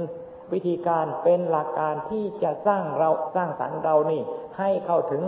[0.52, 4.22] วิธีการเป็นหลักการที่จะสร้างเราสร้างสรรค์เรานี่
[4.60, 5.24] ให้เข้าถึง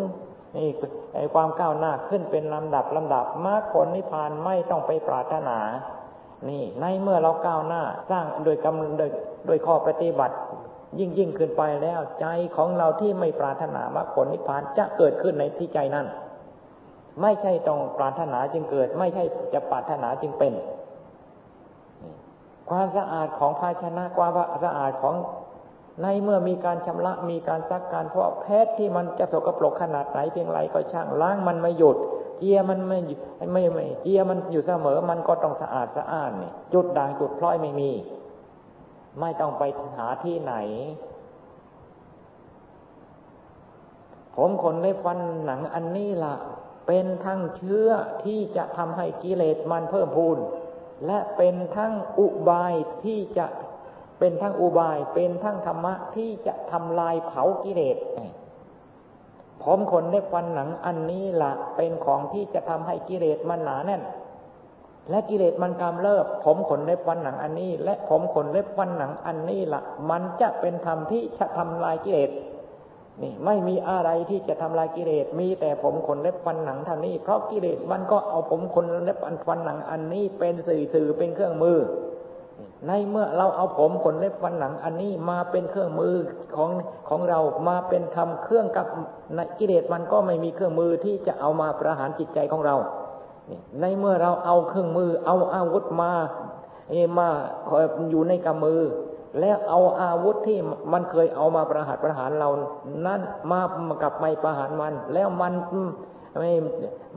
[0.58, 0.70] นี่
[1.16, 5.60] ไอความก้าวหน้าขึ้นเป็นลำดับลำดับมรรคผลนิพพานไม่ต้องไปปรารถนา
[6.50, 9.10] นี่ ในเมื่อเราก้าวหน้าสร้างโดยกำโดย
[9.48, 10.36] โดยข้อปฏิบัติ
[11.00, 12.26] ยิ่งยิ่งขึ้นไปแล้วใจ
[12.58, 16.08] ของเราที่ไม่ปรารถนามรรคผลนิพพานจะเกิดขึ้นในที่ใจนั้น
[17.22, 19.24] ไม่ใช่ต้องปรารถนาจึงเกิด ไม่ใช่
[19.54, 20.54] จะปรารถนาจึงเป็น
[22.70, 24.32] ความสะอาดของภาชนะความ
[24.66, 25.16] สะอาดของ
[26.02, 31.98] ในเมื่อมีการชำระมีการซักการเพราะแพทย์ที่มันจะสกปรกขนาดไหนเพียงไรก็ช่างล้างมันไม่หยุด
[32.40, 33.00] เจียมันไม่
[33.54, 37.92] ไม่ไม่เจียมันอยู่เสมอมันก็ต้องสะอาดสะอ้านนี่จุดด่างจุดพลอยไม่มี
[39.20, 39.64] ไม่ต้องไป
[39.98, 40.54] หาที่ไหน
[44.36, 46.36] ผมขนเล็บฟันหนังอันนี้ละ่ะ
[46.88, 47.90] เป็นทั้งเชื้อ
[48.24, 50.38] ที่จะทำให้กิเลสมันเพิ่มพูน
[51.06, 53.46] และเป็นทั้งอุบายที่จะ
[54.20, 57.98] เป็นทั้งอุบาย เป็นทั้งธรรมะที่จะทำลายเผากิเลส
[59.64, 64.04] ผมขนเล็บฟันหนังอันนี้ละเป็นของที่จะทำให้กิเลสมันหนาแน่น
[65.10, 72.32] และกิเลสมันกำเริบผมขนเล็บฟันหนังอันนี้ และผมขนเล็บฟันหนังอันนี้ละมันจะเป็นธรรมที่จะทำลายกิเลส
[73.22, 81.80] นี่ไม่มีอะไรที่จะทำลายกิเลส มีแต่ผมขนเล็บฟันหนังเท่านี้ เพราะกิเลสมันก็เอาผมขนเล็บฟันหนังอันนี้เป็นสื่อสื่อเป็นเครื่องมือ
[82.88, 86.16] ในเมื่อเราเอาผมขนเล็บฟันหนังอันนี้มาเป็นเครื่องมือ
[86.56, 86.72] ของ
[87.10, 88.88] ของเรามาเป็นทำเครื่องกับ
[89.36, 92.76] ในกิเลสมันก็ไม่มีเครื่องมือที่จะเอามาประหารจิตใจของเรา
[93.82, 96.12] ในเมื่อเราเอาเครื่องมือเอาอาวุธมา
[96.92, 97.28] เอมา
[98.12, 98.82] อยู่ในกำมือ
[99.40, 100.60] แล้วเอาอาวุธที่
[100.94, 102.50] มันเคยเอามาประหารประหารเรา
[103.06, 103.22] นั่น
[103.52, 103.62] มา
[104.04, 105.54] กับไม่ประหารมัน แล้วมัน
[106.38, 106.52] ไม่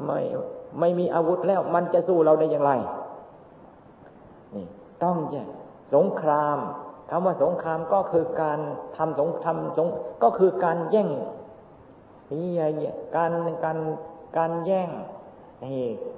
[0.07, 0.21] ไม่
[0.79, 2.73] ไม่มีอาวุธแล้วมันจะสู้เราได้อย่างไร
[4.55, 4.67] นี่
[5.03, 5.49] ต้องแยก
[5.95, 6.59] สงคราม
[7.11, 8.59] คำว่าสงครามก็คือการ
[8.97, 9.89] ทำสงทำสง
[10.23, 11.09] ก็คือการแย่ง
[12.33, 12.51] นี่
[13.17, 13.33] การ
[13.65, 13.79] การ
[14.37, 14.91] การแย่ง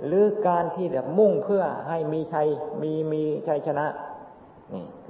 [0.07, 2.49] หรือการที่แบบมุ่งเพื่อให้มีชัย
[2.83, 3.87] มีมีชัยชนะ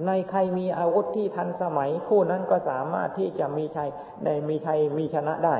[0.07, 3.89] ในใครมีอาวุธที่ทันสมัย ผู้นั้นก็สามารถที่จะมีชัย
[4.23, 5.57] ในมีชัยมีชนะได้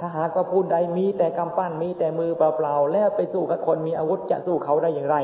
[0.00, 5.16] ถ้าหากว่าผู้ใดมีแต่กำปั้นมีแต่มือเปล่าๆแล้วไปสู้กับคนมีอาวุธจะสู้เขาได้อย่างไร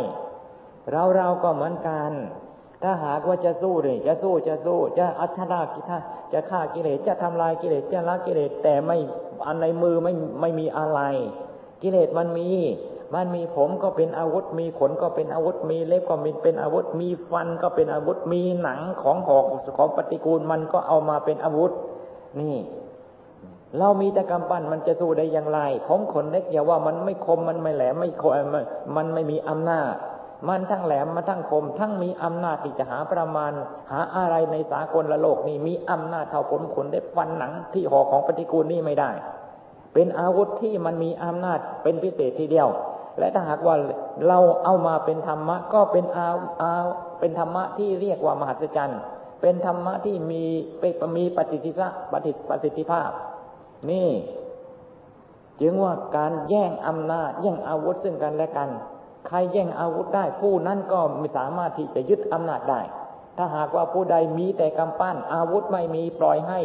[0.90, 2.12] เราเราก็เหมือนกัน
[2.82, 5.98] ถ้าหากว่าจะสู้เลยจะสู้จะสู้ จะอัชนากิทา
[6.32, 8.98] จะฆ่ากิเลสจะทำลายกิเลสจะละกิเลสแต่ไม่
[9.46, 11.00] อันในมือไม่ไม่มีอะไร
[11.82, 12.48] กิเลสมันมี
[13.14, 19.44] มันมีผมก็เป็นอาวุธ มีขนก็เป็นอาวุธ มีเล็บก็มีเป็นอาวุธ มีฟันก็เป็นอาวุธ มีหนังของหอก
[19.76, 21.72] ของปฏิกูลมันก็เอามาเป็นอาวุธ
[22.40, 22.56] นี่
[23.78, 28.56] เรามีแต่กำปั้นมันจะสู้ได้อย่างไร ผมขนเล็กอย่าว่ามันไม่คมมันไม่แหลมไม่คม
[28.96, 29.94] มันไม่มีอำนาจ
[30.48, 33.52] มันทั้งแหลมมาทั้งคม ทั้งมีอำนาจที่จะหาประมาณ
[33.90, 39.10] หาอะไรในสากลละโลกนี่มีอำนาจเท่าผมขนเล็บฟันหนังที่ห่อของปฏิกูลนี่ไม่ได้
[39.94, 42.68] เป็นอาวุธที่มันมีอำนาจเป็นพิเศษทีเดียว
[43.18, 43.76] และถ้าหากว่า
[44.28, 46.28] เราเอามาเป็นธรรมะ ก็เป็นอา
[46.60, 46.72] อา
[47.20, 49.00] เป็นธรรมะที่เรียกว่ามหัศจรรย์
[49.42, 50.42] เป็นธรรมะที่มี
[50.80, 52.32] เป็มีปฏิสิทธิปฏิ
[52.64, 53.10] สิทธิภาพ
[53.90, 54.08] นี่
[55.60, 58.68] จึงว่าการแย่งอำนาจแย่งอาวุธซึ่งกันและกัน
[59.26, 62.80] ใครแย่งอาวุธได้ ผู้นั้นก็ไม่สามารถที่จะยึดอำนาจได้
[63.36, 66.60] ถ้าหากว่าผู้ใดมีแต่กำปั้นอาวุธไม่มีปล่อยให้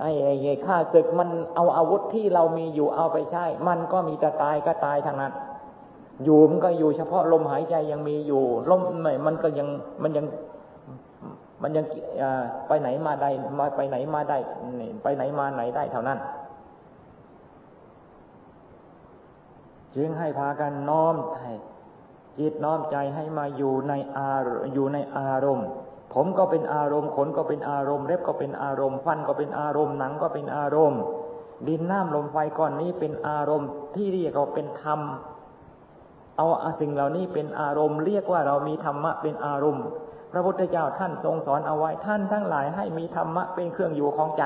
[0.00, 0.10] ไอ้
[0.42, 5.32] ไอ้ข้าศึกมันเอาอาวุธที่เรามีอยู่เอาไปใช้ มันก็มีแต่ตายก็ตายทางนั้น
[6.24, 9.68] อยู่มันก็อยู่เฉพาะลมหายใจยังมีอยู่ลมไม่มันก็ยัง
[10.02, 10.26] มันยัง
[11.62, 11.84] มันยัง
[12.68, 14.38] ไปไหนมาได้มาไปไหนมาได้
[15.02, 16.18] ไปไหนมาไหนได้เท่านั้น
[19.96, 21.38] จึงให้พากันน้อมใจ
[22.38, 25.68] จิตน้อมใจให้มาอยู่ในอารอยู่ในอารมณ์
[26.14, 31.00] ผมก็เป็นอารมณ์ขนก็เป็นอารมณ์เล็บก็เป็นอารมณ์ฟันก็เป็นอารมณ์หนังก็เป็นอารมณ์
[31.68, 35.00] ดินน้ำลมไฟก้อนนี้เป็นอารมณ์ที่เรียกว่าเป็นธรรม
[36.40, 39.86] เอาสิ่งเหล่านี้เป็นอารมณ์ เรียกว่าเรามีธรรมะเป็นอารมณ์
[40.32, 44.44] พระพุทธเจ้าท่านทรงสอนเอาไว้ท่านทั้งหลายให้มีธรรมะเป็นเครื่องอยู่ของใจ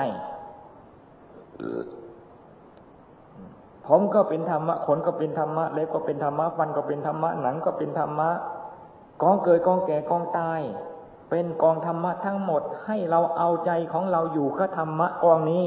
[3.87, 8.31] ผมก็เป็นธรรมะขนก็เป็นธรรมะเล็บก็เป็นธรรมะฟันก็เป็นธรรมะหนังก็เป็นธรรมะ
[9.23, 10.61] กองเกิดกองแก่กองตาย
[11.31, 15.67] เป็นกองธรรมะทั้งหมดให้เราเอาใจของเราอยู่กับธรรมะกองนี้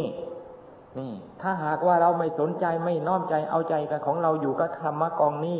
[1.00, 5.60] นี่ ถ้าหากว่าเราไม่สนใจไม่น้อมใจเอาใจกันของเราอยู่กับธรรมะกองนี้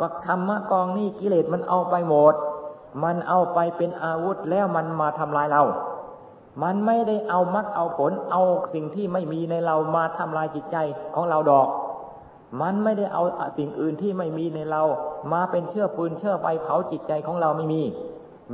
[0.00, 2.34] ก็ธรรมะกองนี้กิเลสมันเอาไปหมด
[3.04, 5.62] มันเอาไปเป็นอาวุธแล้วมันมาทำลายเรา
[6.62, 8.42] มันไม่ได้เอามักเอาผลเอา
[8.74, 10.76] สิ่งที่ไม่มีในเรามาทำลายจิตใจ
[11.14, 11.68] ของเราดอก
[12.60, 13.22] มันไม่ได้เอา
[13.58, 14.82] สิ่งอื่นที่ไม่มีในเรา
[15.32, 17.82] มาเป็นเชื้อฟืนเชื้อไฟเผาจิตใจของเราไม่มี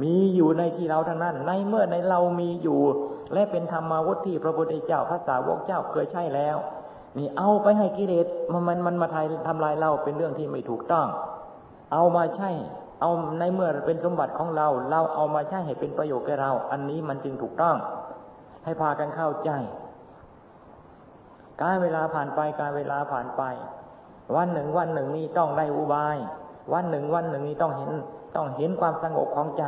[0.02, 2.80] มีอยู่ในที่เราทั้งนั้น ในเมื่อในเรามีอยู่
[3.32, 6.56] และเป็นธรรมาวุธที่พระพุทธเจ้าพระสาวกเจ้าเคยใช้แล้ว
[7.18, 11.06] นี่เอาไปให้กิเลสมันมันมันมาทายทำลายเราเป็นเรื่องที่ไม่ถูกต้อง
[11.94, 12.50] เอามาใช้
[13.00, 17.76] เอาในเมื่อเป็นสมบัติของเรา เราเอามาใช้ให้เป็นประโยชน์แก่เรา อันนี้มันจึงถูกต้อง
[18.64, 19.50] ให้พากันเข้าใจ
[21.62, 23.42] การเวลาผ่านไปการเวลาผ่านไป
[24.36, 26.16] วันหนึ่งวันหนึ่งนี้ต้องได้อุบาย
[26.72, 27.90] วันหนึ่งวันหนึ่งนี้ต้องเห็น
[28.36, 29.64] ต้องเห็นความสงบของใจ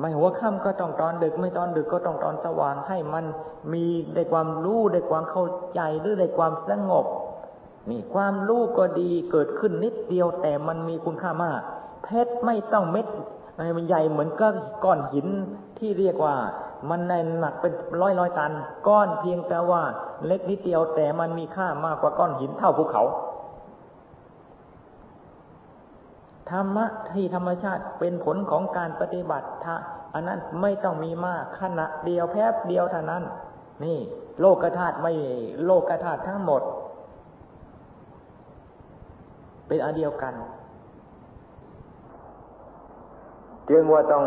[0.00, 3.24] ไม่หัวค่ำก็ต้องตอนดึก ไม่ตอนดึกก็ต้องตอนสว่างให้มัน
[3.72, 7.06] มีได้ความรู้ได้ความเข้าใจหรือได้ความสงบ
[7.90, 11.60] นี่ความรู้ก็ดีเกิดขึ้นนิดเดียวแต่มันมีคุณค่ามาก
[12.04, 13.06] เพชรไม่ต้องเม็ด
[13.76, 14.48] มันใหญ่เหมือนก็
[14.84, 15.28] ก้อนหิน
[15.78, 16.36] ที่เรียกว่า
[16.88, 18.52] มันในหนักเป็นร้อยร้อยตัน
[18.88, 19.82] ก้อนเพียงแต่ว่า
[20.26, 23.02] เล็กนิดเดียวแต่มันมีค่ามากกว่าก้อนหินเท่าภูเขา
[26.50, 29.76] ธรรมะที่ธรรมชาติเป็นผลของการปฏิบัติทะ
[30.14, 33.22] อันนั้นไม่ต้องมีมากขณะเดียวแพบเดียวเท่านั้น
[33.84, 33.98] นี่
[34.40, 35.12] โลกธาตุไม่
[35.64, 36.62] โลกธาตุทั้งหมด
[39.68, 40.34] เป็นอันเดียวกัน
[43.70, 44.24] จึงว่าต้อง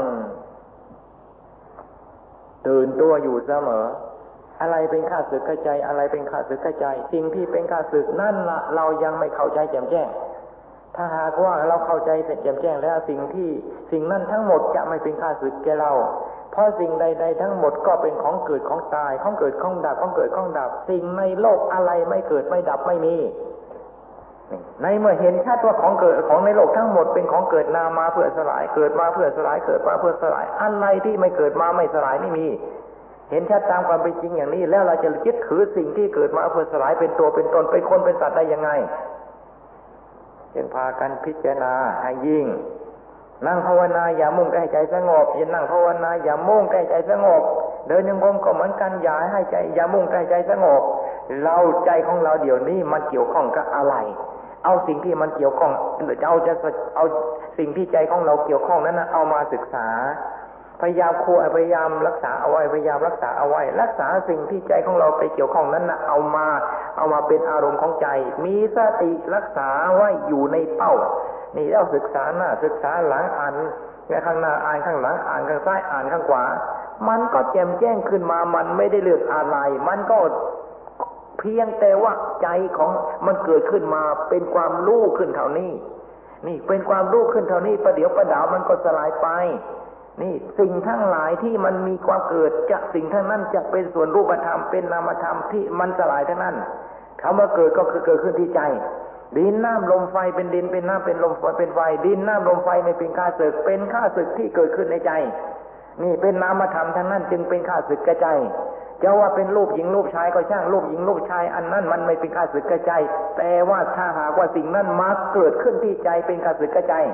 [2.67, 3.86] ตื่นตัวอยู่เสมอ
[4.62, 10.10] อะไรเป็นข้าศึกกระใจ อะไรเป็นข้าศึกกระใจ สิ่งที่เป็นข้าศึกนั่นละเรายังไม่เข้าใจแจ่มแจ้ง
[10.95, 13.49] ถ้าหากว่าเราเข้าใจแจ่มแจ้งแล้วสิ่งที่
[13.91, 15.91] สิ่งนั้นทั้งหมดจะไม่เป็นข้าศึกแก่เรา
[16.52, 23.15] เพราะสิ่งใด ๆ ทั้งหมดก็เป็นของเกิดของตาย ของเกิดของดับ ของเกิดของดับ สิ่งในโลกอะไรไม่เกิดไม่ดับไม่มี
[24.82, 32.48] ในเมื่อเห็นชัดว่าของเกิดของในโลกทั้งหมดเป็นของเกิดนามาเพื่อสลาย เกิดมาเพื่อสลาย เกิดมาเพื่อสลาย อะไรที่ไม่เกิดมาไม่สลายไม่มี
[33.32, 38.70] เห็นชัดตามความเป็นจริงอย่างนี้ แล้วเราจะยึดถือสิ่งที่เกิดมาเพื่อสลายเป็นตัวเป็นตนเป็นคนเป็นสัตว์ได้ยังไง
[40.56, 42.48] ยังพากันพิจารณาให้ยิ่ง
[43.48, 47.42] นั่งภาวนาอย่ามุ่งใกล้ใจสงบอย่านั่งภาวนาอย่ามุ่งใกล้ใจสงบ
[47.88, 50.82] เดินยังคงก็เหมือนกันอย่าให้ใจอย่ามุ่งใกล้ใจสงบ
[51.44, 53.96] เราใจของเราเดี๋ยวนี้มันเกี่ยวข้องกับอะไร
[54.65, 55.72] เอาสิ่งที่มันเกี่ยวข้อง
[56.22, 56.54] จะเอาจะ
[56.95, 57.06] เอา
[57.58, 59.88] สิ่งที่ใจของเราเกี่ยวข้องนั้นนะเอามาศึกษา
[60.82, 66.48] พยายามควพยายามรักษาเอาไว้พยายามรักษาเอาไว้ รักษาสิ่งที่ใจของเราไปเกี่ยวข้องนั้นนะเอามา
[66.98, 68.08] เอามาเป็นอารมณ์ของใจ
[68.45, 70.93] มีสติรักษาไว้อยู่ในเป้า
[71.56, 73.54] นี่เราศึกษาหน้าศึกษาหลังอ่าน
[74.26, 76.43] ข้างหน้าอ่านข้างหลังอ่านข้างซ้ายอ่านข้างขวา
[77.08, 80.17] มันก็แจ่มแจ้งขึ้นมา มันไม่ได้เลือกอะไร มันก็
[81.39, 82.47] เพียงแต่ว่าใจ
[82.78, 82.91] ของ
[83.25, 85.71] มันเกิดขึ้นมาเป็นความรู้ขึ้นเท่านี้
[86.47, 89.28] นี่เป็นความรู้ขึ้นเท่านี้ประเดี๋ยวประดาวมันก็สลายไป
[90.21, 96.56] นี่สิ่งทั้งหลายที่มันมีความเกิดจะสิ่งทั้งนั้นจะเป็นส่วนรูปธรรมเป็นนามธรรมที่มันสลายทั้งนั้น
[97.21, 98.62] คำว่าเกิดก็คือเกิดขึ้นที่ใจ
[99.38, 105.12] ดินน้ำลมไฟเป็นดินเป็นน้ำเป็นลมไฟเป็นไฟ ดินน้ำลมไฟไม่เป็นข้าศึก เป็นข้าศึกที่เกิดขึ้นในใจ
[106.04, 108.28] นี่เป็นนามธรรมทั้งนั้นจึงเป็นข้าศึกกระใจ
[109.04, 113.02] จะว่าเป็นรูปหญิงรูปชายก็ช่างรูปหญิงรูปชาย อันนั้นมันไม่เป็นการสึกกระจาย
[113.38, 117.06] แต่ว่าถ้าหากว่าสิ่งนั้นมาเกิดขึ้นที่ใจเป็นการสึกกระจาย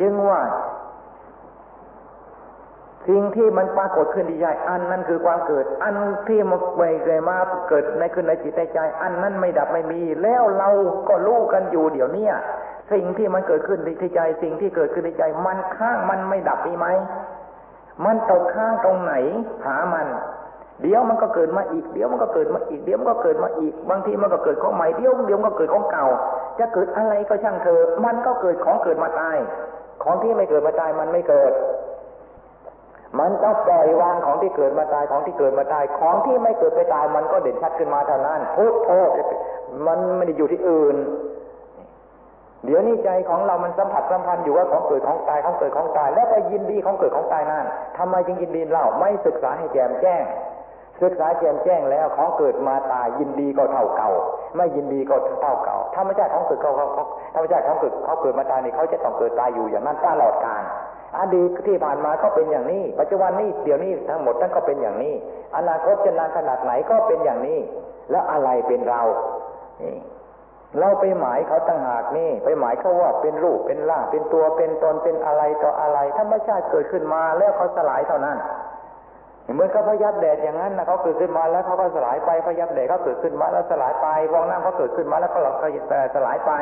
[0.00, 0.40] จึงว่า
[3.08, 5.94] สิ่งที่มันปรากฏขึ้นที่ใจอันนั้นคือความเกิด อัน
[6.28, 7.36] ที่มันไปเกิดมา
[7.68, 10.70] เกิดในขึ้นในจิตในใจ อันนั้นไม่ดับไม่มี แล้วเรา
[11.08, 12.28] ก็รู้กันอยู่เดี๋ยวนี้
[12.92, 16.86] สิ่งที่มันเกิดขึ้นที่ใจ สิ่งที่เกิดขึ้นในใจ มันข้างมันไม่ดับมีไหม
[18.04, 19.14] มันตกข้างตรงไหน
[19.66, 20.06] หามัน
[20.82, 26.06] เดี๋ยวมันก็เกิดมาอีก เดี๋ยวมันก็เกิดมาอีก เดี๋ยวมันก็เกิดมาอีก บางทีมันก็เกิดของใหม่ เดี๋ยวเดี๋ยวมันก็เกิดของเก่า
[26.58, 29.36] จะเกิดอะไรก็ช่างเถอมันก็เกิดของเกิดมาตาย
[30.02, 31.52] ของที่ไม่เกิดมาตายมันไม่เกิด
[33.18, 38.90] มันต้องปล่อยวางของที่เกิดมาตาย ของที่เกิดมาตาย ของที่ไม่เกิดไปตาย มันก็เด่นชัดขึ้นมาเท่านั้นพุทโธ
[39.86, 40.96] มันไม่ได้อยู่ที่อื่น
[42.64, 47.66] เดี๋ยวนี้ใจของเรามันสัมผัสสัมพันธ์อยู่ว่าของเกิดของตาย ของเกิดของตาย แล้วไปยินดีของเกิดของตายนั่น
[47.98, 50.24] ทำไมจึงยินดีเล่า ไม่ศึกษาให้แจ่มแจ้ง
[51.02, 54.10] ศึกษาแจ่มแจ้งแล้วของเกิดมาตายยินดีก็เท่าเก่า
[54.56, 56.86] ไม่ยินดีก็เท่าเก่าธรรมชาติของเกิดเขาเขา
[57.34, 60.62] ธรรมชาติของเกิดเขาเกิดมาตายนี่เขาจะต้องเกิดตายอยู่อย่างนั้นตลอดกาล
[61.18, 65.14] อดีตที่ผ่านมาก็เป็นอย่างนี้ ปัจจุบันนี้เดี๋ยวนี้ทั้งหมดทั้งก็เป็นอย่างนี้
[65.56, 67.58] อนาคตจะนานขนาดไหนก็เป็นอย่างนี้
[68.10, 69.02] แล้วอะไรเป็นเรา
[70.80, 78.36] เราไปหมายเขาตั้งหากนี่ ไปหมายเขาว่าเป็นรูปเป็นร่างเป็นตัวเป็นตนเป็นอะไรต่ออะไรธรรมชาติเกิดขึ้นมาแล้วเขาสลายเท่านั้น
[79.54, 85.66] เหมือนกับพยับแดดอย่างนั้นนะเขาเกิดขึ้นมาแล้วเขาก็สลายไปพยับแดดเขาเกิดขึ้นมาแล้วสลายไปฟองน้ำเขาเกิดขึ้นมาแล้วก็หลอกก็
[86.14, 86.52] สลายไป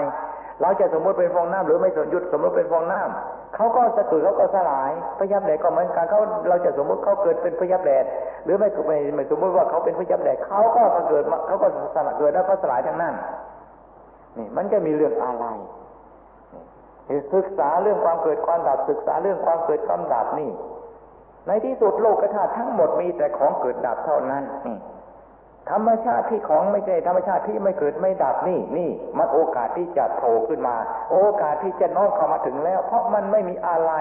[0.62, 8.04] เราจะสมมติเป็นฟองน้ำหรือไม่สมยุดสมมติเป็นฟองน้ำเขาก็จะเกิดเขาก็สลายพยับแดดก็เหมือนกันเขาเราจะสมมติเขาเกิดเป็นพยับแดด
[8.44, 13.14] หรือไม่ไม่ไม่สมมติว่าเขาเป็นพยับแดดเขาก็เกิดเขาก็สลายเกิดแล้วก็สลายทั้งนั้น
[14.38, 15.46] นี่มันจะมีเรื่องอะไร
[17.34, 20.50] ศึกษาเรื่องความเกิดความดับศึกษาเรื่องความเกิดความดับนี่
[21.46, 24.44] ในที่สุดโลกธาตุทั้งหมดมีแต่ของเกิดดับเท่านั้น
[25.70, 30.76] ธรรมชาติที่ของไม่ใช่ธรรมชาติที่ไม่เกิดไม่ดับนี่นี่มันโอกาสที่จะโผล่ขึ้นมา
[31.12, 33.92] โอกาสที่จะน้อมเข้ามาถึงแล้ว เพราะมันไม่มีอะไร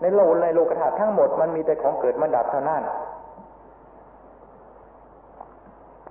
[0.00, 2.82] ในโลกในโลกธาตุทั้งหมดมันมีแต่ของเกิดมันดับเท่านั้น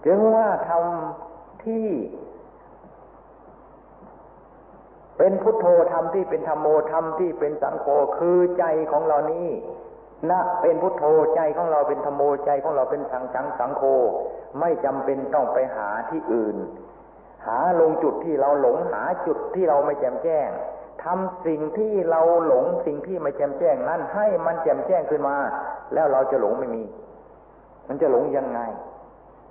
[0.06, 1.88] จึงว่าทำที่
[5.18, 7.86] เป็นพุทโธธรรมที่เป็นธรรมโมธรรมที่เป็นสังโฆ
[8.18, 9.48] คือใจของเรานี้
[10.30, 11.04] นะเป็นพุทโธ
[11.36, 13.84] ใจของเราเป็นธรรมโมใจของเราเป็นสังจังสังโฆ
[14.60, 16.58] ไม่จำเป็นต้องไปหาที่อื่น
[17.48, 20.50] หาลงจุดที่เราหลงหาจุดที่เราไม่แจ่มแจ้ง
[21.04, 25.36] ทำสิ่งที่เราหลงสิ่งที่ไม่แจ่มแจ้งนั้นให้มันแจ่มแจ้งขึ้นมา
[25.94, 26.84] แล้วเราจะหลงไม่มี
[27.88, 28.60] มันจะหลงยังไง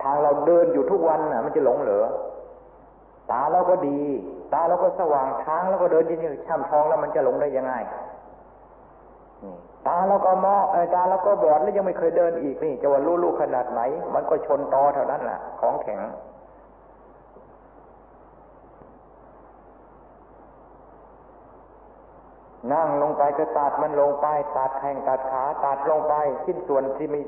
[0.02, 2.06] ทางเราเดินอยู่ทุกวันน่ะ มันจะหลงเหรอ
[3.30, 4.00] ตาเราก็ดี
[4.52, 7.74] ตาเราก็สว่างทางเราก็เดินยิ่งช่ำทองแล้วมันจะหลงได้ยังไง
[9.86, 10.62] ตาแล้วก็มอง
[10.94, 13.80] ตาแล้วก็บอดแล้วยังไม่เคยเดินอีกนี่จะว่ารู้ลูกขนาดไหน
[14.14, 16.00] มันก็ชนตอเท่านั้นแหละของแข็ง
[22.72, 27.20] นั่งลงไปก็ตัดมันลงไปตัดแข้งตัดขาตัดลงไปชิ้นส่วนที่มี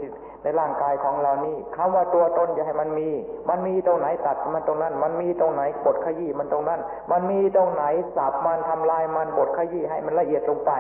[0.43, 3.09] ในร่างกายของเรานี่คำว่าตัวตนจะให้มันมี
[3.49, 7.85] มันมีตรงไหนตัดมันตรงนั้น มันมีตรงไหนบดขยี้มันตรงนั้น มันมีตรงไหน
[8.17, 10.73] สับมันทำลายมันบดขยี้ให้มันละเอียดลงไป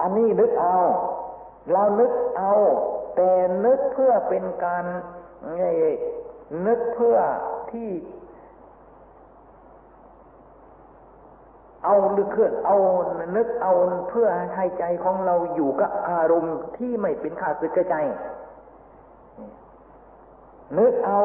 [0.00, 0.78] อันนี้นึกเอา
[1.72, 2.52] เรานึกเอา
[3.16, 3.30] แต่
[3.64, 4.84] นึกเพื่อเป็นการ
[6.66, 7.18] นึกเพื่อ
[7.72, 7.90] ที่
[11.84, 12.76] เอาหรือเคลื่อนเอา
[13.36, 13.72] นึกเอา
[14.10, 17.94] เพื่อให้ใจของเราอยู่กับอารมณ์ที่ไม่เป็นขาดสึกใจ
[20.78, 21.20] นึกเอา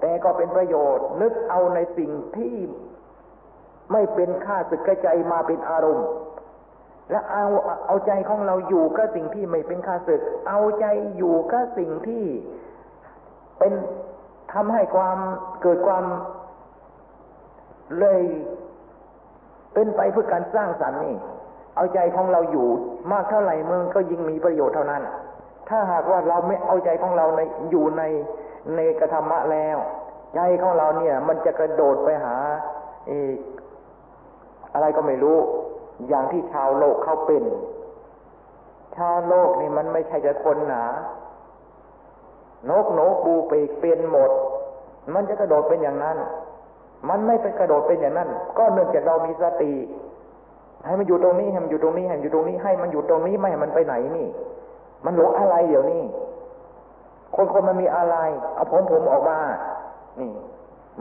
[0.00, 2.56] แต่ก็เป็นประโยชน์ นึกเอาในสิ่งที่
[3.92, 6.06] ไม่เป็นค่าสึกใจมาเป็นอารมณ์
[7.10, 7.46] และเอา
[7.86, 10.86] เอาใจของเราอยู่กับสิ่งที่ไม่เป็นข้าศึก เอาใจ
[11.16, 12.24] อยู่กับสิ่งที่
[13.58, 13.72] เป็น
[14.52, 15.18] ทำให้ความ
[15.62, 16.04] เกิดความ
[17.98, 18.22] เลย
[19.74, 21.16] เป็นไปเพื่อการสร้างสรรค์นี่
[21.76, 22.68] เอาใจของเราอยู่
[23.12, 25.02] มากเท่าไหร่เมืองก็ยิ่งมีประโยชน์เท่านั้น
[25.68, 27.40] ถ้าหากว่าเราไม่เอาใจของเราใน
[27.70, 28.02] อยู่ใน
[28.76, 29.78] ในกระธรรมะแล้ว
[30.34, 32.34] ใจของเราเนี่ย มันจะกระโดดไปหา
[34.74, 35.38] อะไรก็ไม่รู้
[36.08, 37.44] อย่างที่ชาวโลกเขาเป็น
[38.96, 40.84] ชาวโลกนี่มันไม่ใช่จะคนหนา
[42.70, 44.30] นกหนูปูปีกเป็นหมด
[45.14, 46.16] มันจะกระโดดเป็นอย่างนั้น
[47.08, 48.28] มันไม่ไปกระโดดเป็นอย่างนั้น
[48.58, 49.72] ก็เนื่องจากเรามีสติ
[50.86, 54.28] ให้มันอยู่ตรงนี้ให้มันอยู่ตรงนี้ให้มันอยู่ตรงนี้ให้มันอยู่ตรงนี้ไม่ให้มันไปไหนนี่
[55.04, 56.02] มันหลงอะไรเดี๋ยวนี้
[57.36, 58.16] คนคนมันมีอะไร
[58.54, 59.38] เอาผมผมออกมา
[60.20, 60.32] นี่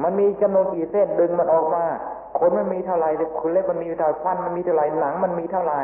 [0.04, 1.84] มันมีจำนวนกี่เส้นดึงมันออกมา
[2.38, 3.06] ขนมันมีเท่าไร
[3.40, 5.76] คุณเล็บมันมีเท่าไรฟันมันมีเท่าไรหนังมันมีเท่าไร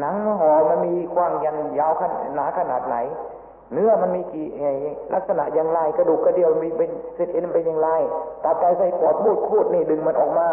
[0.00, 2.96] หนังห่อมันมีกว้างยันยาวขนาดหนาขนาดไหน
[3.72, 4.46] เนื้อมันมีกี่
[5.14, 7.88] ลักษณะอย่างไรกระดูกกระเดียวมีเป็นเส้นเอ็นเป็นอย่างไร
[8.44, 10.48] ตับไตไส้ปอดมูดคูดนี่ดึงมันออกมา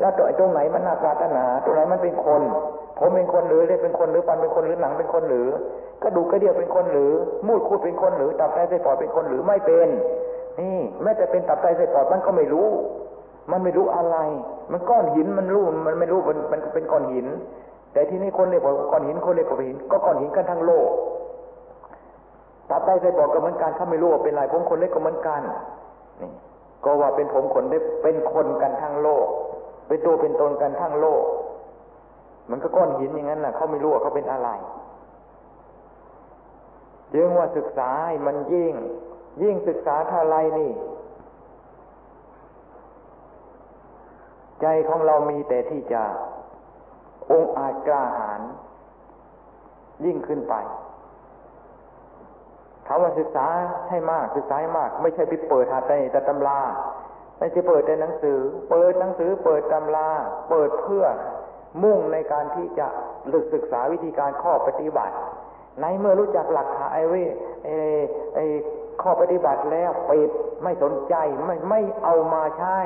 [0.00, 2.42] แล้วตัวไอ้ตรงไหนมันหน้าปรารถนาตรงไหนมันเป็นคน
[2.98, 5.48] ผมเป็นคนหรือเล็บเป็นคนหรือฟันเป็นคนหรือหนังเป็นคนหรือ
[6.02, 7.12] กระดูกกระเดียวเป็นคนหรือ
[7.46, 9.88] มูดคูดเป็นคนหรือตับไตไส้ปอดเป็นคนหรือไม่เป็น
[10.60, 12.68] นี่แม้แต่เป็นตับไตไส้ปอดมันก็ไม่รู้
[13.50, 14.16] มันไม่รู้อะไร
[14.72, 17.26] มันก้อนหินมันรู้มันไม่รู้มันมันเป็นก้อนหิน
[17.92, 20.88] แต่ที่นี่คนเรียกว่าก้อนหินคนเรียกว่าหิน ก็ก้อนหินกันทั้งโลก
[22.70, 25.42] ตับไตไส้ปอดก็เหมือนกันเขาไม่รู้ว่าเป็นไรผมคนเล็กก็เหมือนกัน
[26.22, 26.30] นี่
[26.84, 29.26] ก็ว่าเป็นผมคนเล็กเป็นคนกันทั้งโลก
[29.88, 31.22] เป็นตัวเป็นตนกันทั้งโลก
[32.50, 34.48] มันก็ก้อนหินอย่างนั้นน่ะเขาไม่รู้ว่าเขาเป็นอะไร
[37.14, 38.74] จึงว่าศึกษาให้มันยิ่ง
[39.42, 40.70] ยิ่งศึกษาเท่าไรนี่
[44.62, 46.02] ใจของเรามีแต่ที่จะ
[47.32, 48.40] องอาจกล้าหาญ
[50.04, 50.54] ยิ่งขึ้นไป
[52.86, 53.46] คำว่าศึกษา
[53.90, 56.60] ให้มากศึกษาให้มาก ไม่ใช่ไปเปิดหาแต่แต่ตำรา
[57.38, 58.38] ไม่ใช่เปิดแต่หนังสือ
[58.70, 60.08] เปิดหนังสือ เปิดตำรา
[60.50, 61.04] เปิดเพื่อ
[61.82, 62.86] มุ่งในการที่จะ
[63.32, 65.14] ลึกศึกษาวิธีการข้อปฏิบัติ
[65.80, 67.24] ในเมื่อรู้จักหลักฐานไอ้เว้
[67.64, 67.74] ไอ้
[68.34, 68.44] ไอ้
[69.02, 70.30] ข้อปฏิบัติแล้วปิด
[70.62, 71.14] ไม่สนใจ
[71.46, 72.78] ไม่ไม่เอามาใช้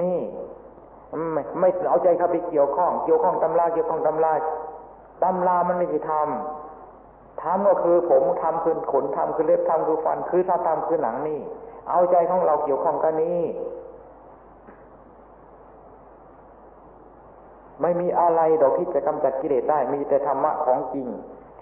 [0.00, 0.18] นี่
[1.32, 4.34] ไม่ไม่เอาใจเข้าไปเกี่ยวข้อง เกี่ยวข้องตำราเกี่ยวข้องตำรา
[5.22, 11.40] ตำรามันไม่ใช่ทำทำก็คือผมทำคือขนทำคือเล็บทำคือฟันคือถ้าทำคือหนังนี่
[11.90, 13.42] เอาใจของเราเกี่ยวข้องกันนี้
[17.82, 21.06] ไม่มีอะไรดอกที่จะกำจัดกิเลสได้ มีแต่ธรรมะของจริง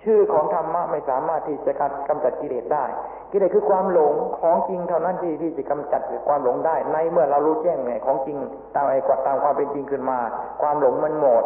[0.02, 1.72] ชื่อของธรรมะไม่สามารถที่จะ
[2.08, 2.84] กำจัดกิเลสได้
[3.30, 8.36] กิเลสคือความหลงของจริงเท่านั้นที่ที่จะกำจัดความหลงได้ ในเมื่อเรารู้แจ้งไงของจริง
[8.74, 10.18] ตามไอ้กวาตามความเป็นจริงขึ้นมา
[10.62, 11.44] ความหลงมันหมด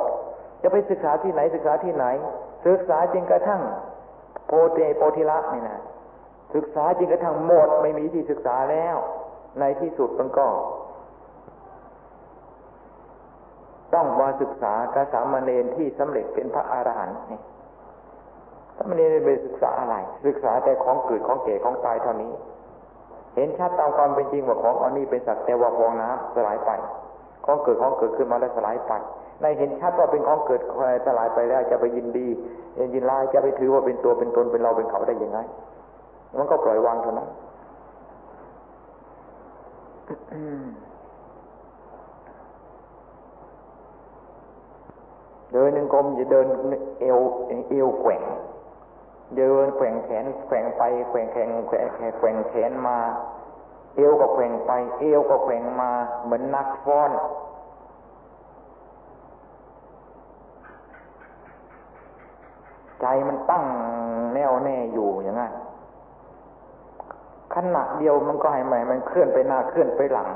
[0.62, 2.06] จะไปศึกษาที่ไหนศึกษาที่ไหน
[2.66, 3.62] ศึกษาจริงกระทั่ง
[4.46, 5.80] โพเตโพธิละนี่นะ
[6.54, 8.96] ศึกษาจริงกระทั่งหมดไม่มีที่ศึกษาแล้ว
[9.60, 10.46] ในที่สุดมันก็
[13.94, 17.40] ต้องมาศึกษากระสามเณรที่สำเร็จเป็นพระอรหันต์นี่
[18.80, 22.32] ถ้ามันได้ไปศึกษาอะไร ศึกษาแต่ของเกิดของเก่ของตายเท่านี้
[23.36, 26.70] เห็นชัดตามความเป็นจริงว่าของอันนี้เป็นสักแต่ว่าฟองน้ำสลายไป
[27.44, 28.92] ของเกิดของเกิดขึ้นมาแล้วสลายไป
[29.40, 30.60] ในเห็นชัดว่าเป็นของเกิด
[31.06, 32.26] สลายไปแล้วจะไปยินดี
[32.94, 35.38] ยินลายจะไปถือว่าเป็นตัวเป็นตนเป็นเราเป็นเขาได้ยังไง
[36.38, 37.28] มันก็ปล่อยวางเท่านั้น
[45.52, 46.46] เดินหนึ่งกลมจะเดิน
[47.00, 47.18] เอว
[47.70, 48.22] เอวแกว่ง
[49.36, 51.86] เดินแขว่งแขนแขว่งไปแขว่งแขนแขว่ง
[52.18, 52.98] แขว่งแขนมา
[53.94, 55.90] เอวก็แขว่งไป เอวก็แขว่งมา
[56.24, 57.10] เหมือนนักฟ้อน
[63.00, 63.64] ใจมันตั้ง
[64.34, 65.52] แน่วแน่อยู่อย่างนั้น
[67.54, 70.28] ขณะเดียวมันก็ให้ใหม่ มันเคลื่อนไปหน้าเคลื่อนไปหลัง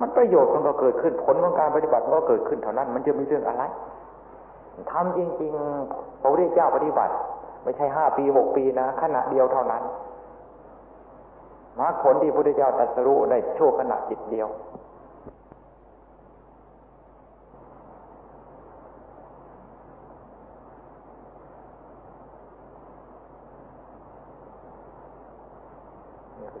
[0.00, 3.62] มันประโยชน์มันก็เกิดขึ้นผลของการปฏิบัติมันก็เกิดขึ้นเท่านั้น มันจะมีเรื่องอะไร
[4.92, 7.14] ทำจริงๆพระพุทธเจ้าปฏิบัติ
[7.62, 9.82] ไม่ใช่ห้าปีหกปีนะ ขณะเดียวเท่านั้น
[11.78, 14.48] มรรคผลที่พระพุทธเจ้าตรัสรู้ได้ชั่วขณะจิตเดียว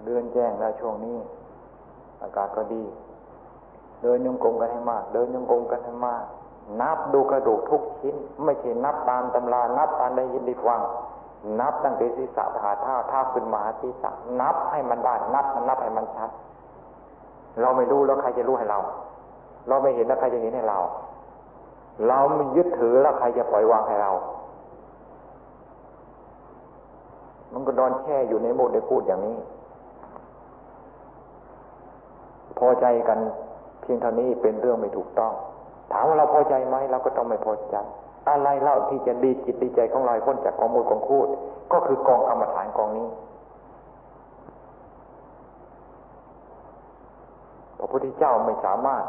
[0.06, 1.16] เดินแจ้งแล้วช่วงนี้
[2.22, 2.82] อากาศก็ดี
[4.02, 6.24] เดินยงกงกันให้มาก เดินยงกงกันให้มาก
[6.80, 8.14] นับดูกระดูกทุกชิ้น
[8.44, 10.80] ไม่ใช่นับตามตำรานับตามได้ยินได้ฟัง
[11.60, 14.10] นับตั้งแต่ศีรษะหาเท้าเท้าขึ้นมาศีรษะ
[14.40, 16.30] นับให้มันได้นับมันนับให้มันชัด
[17.60, 18.78] เราไม่รู้แล้วใครจะรู้ให้เรา
[19.68, 20.78] เราไม่เห็นแล้วใครจะเห็นให้เรา
[22.06, 24.10] เราไม่ยึดถือแล้วใครจะปล่อยวางให้เรา
[27.52, 29.36] มันก็นอนแช่อยู่ในโมดในพูดอย่างนี้
[32.58, 33.18] พอใจกัน
[33.80, 35.32] เพียงเท่านี้เป็นเรื่องไม่ถูกต้อง
[35.92, 37.76] ถามว่าเราพอใจไหมเราก็ต้องไม่พอใจ
[38.28, 41.28] อะไรเล่าที่จะดีจิตดีใจของเราพ้นจากกองมูลกองคูด
[41.72, 43.08] ก็คือกองกรรมฐานกองนี้
[47.78, 49.04] พระพุทธเจ้าไม่สามารถ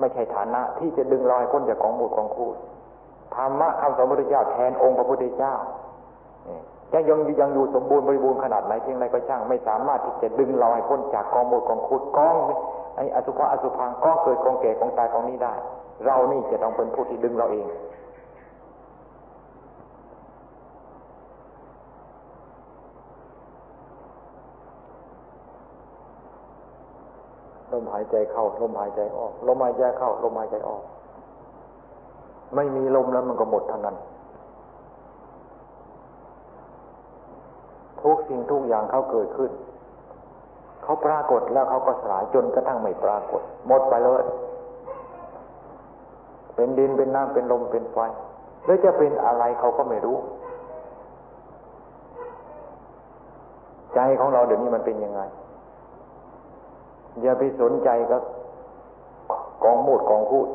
[0.00, 2.56] ไม่ใช่ฐานะ ที่จะดึงเราให้พ้นจากกองมูดกองคูด
[3.34, 5.54] ธรรมะคำสอนพระพุทธเจ้าแทนองค์พระพุทธเจ้า
[6.92, 12.36] จะยังยังอยู่สมบูรณ์บริบูรณ์ขนาดไหนเพียงไรก็ช่าง ไม่สามารถที่จะดึงเราให้พ้นจากกองมูดกองคูดกอง
[12.96, 15.54] ไอ้อสุภะอสุพังก็เกิดกองแก่กองตายกองนี้ได้
[16.04, 17.66] เรานี่จะต้องเป็นผู้ที่ดึงเราเอง
[27.72, 30.82] ลมหายใจเข้าลมหายใจออกลมหายใจเข้าลมหายใจออก
[32.54, 33.96] ไม่มีลมแล้วมันก็หมดเท่านั้น
[38.02, 39.50] ทุกสิ่งทุกอย่างเขาเกิดขึ้น
[40.86, 44.22] เขาปรากฏแล้วเขาก็สลายจนกระทั่งไม่ปรากฏ หมดไปเลย
[46.54, 47.96] เป็นดินเป็นน้ำเป็นลมเป็นไฟ
[48.64, 50.18] หรือจะเป็นอะไรเขาก็ไม่รู้
[53.94, 55.20] ใจของเราเดี๋ยวนี้มันเป็นยังไง
[57.22, 58.22] อย่าไปสนใจกับ
[59.64, 60.48] กองมูดกองพูด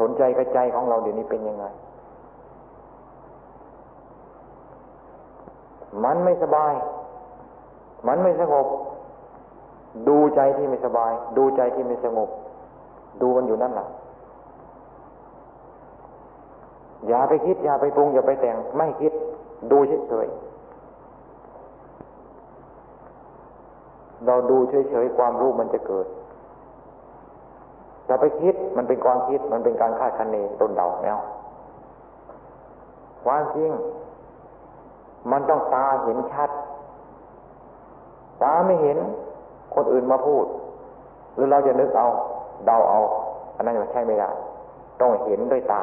[0.00, 1.64] สนใจกับใจของเราเดี๋ยวนี้เป็นยังไง
[6.04, 6.72] มันไม่สบาย
[8.06, 8.66] มันไม่สงบ
[10.08, 12.28] ดูใจที่ไม่สบาย ดูใจที่ไม่สงบ
[13.20, 13.86] ดูมันอยู่นั่นแหละ
[17.08, 19.12] อย่าไปคิด อย่าไปปรุง อย่าไปแต่ง ไม่คิด
[19.70, 19.78] ดู
[20.08, 20.44] เฉยๆ
[24.26, 26.06] เราดูเฉยๆความรู้มันจะเกิด
[28.08, 31.18] จะไปคิดมันเป็นความคิดมันเป็นการคาดคะเนต้นเดาแล้ว
[33.24, 33.70] ความจริง
[35.30, 36.50] มันต้องตาเห็นชัด
[38.44, 38.98] ตาไม่เห็น
[39.74, 40.44] คนอื่นมาพูด
[41.34, 42.08] หรือเราจะนึกเอา
[42.66, 43.00] เดาเอา
[43.56, 44.30] อันนั้นมันใช่ไม่ได้
[45.00, 45.82] ต้องเห็นด้วยตา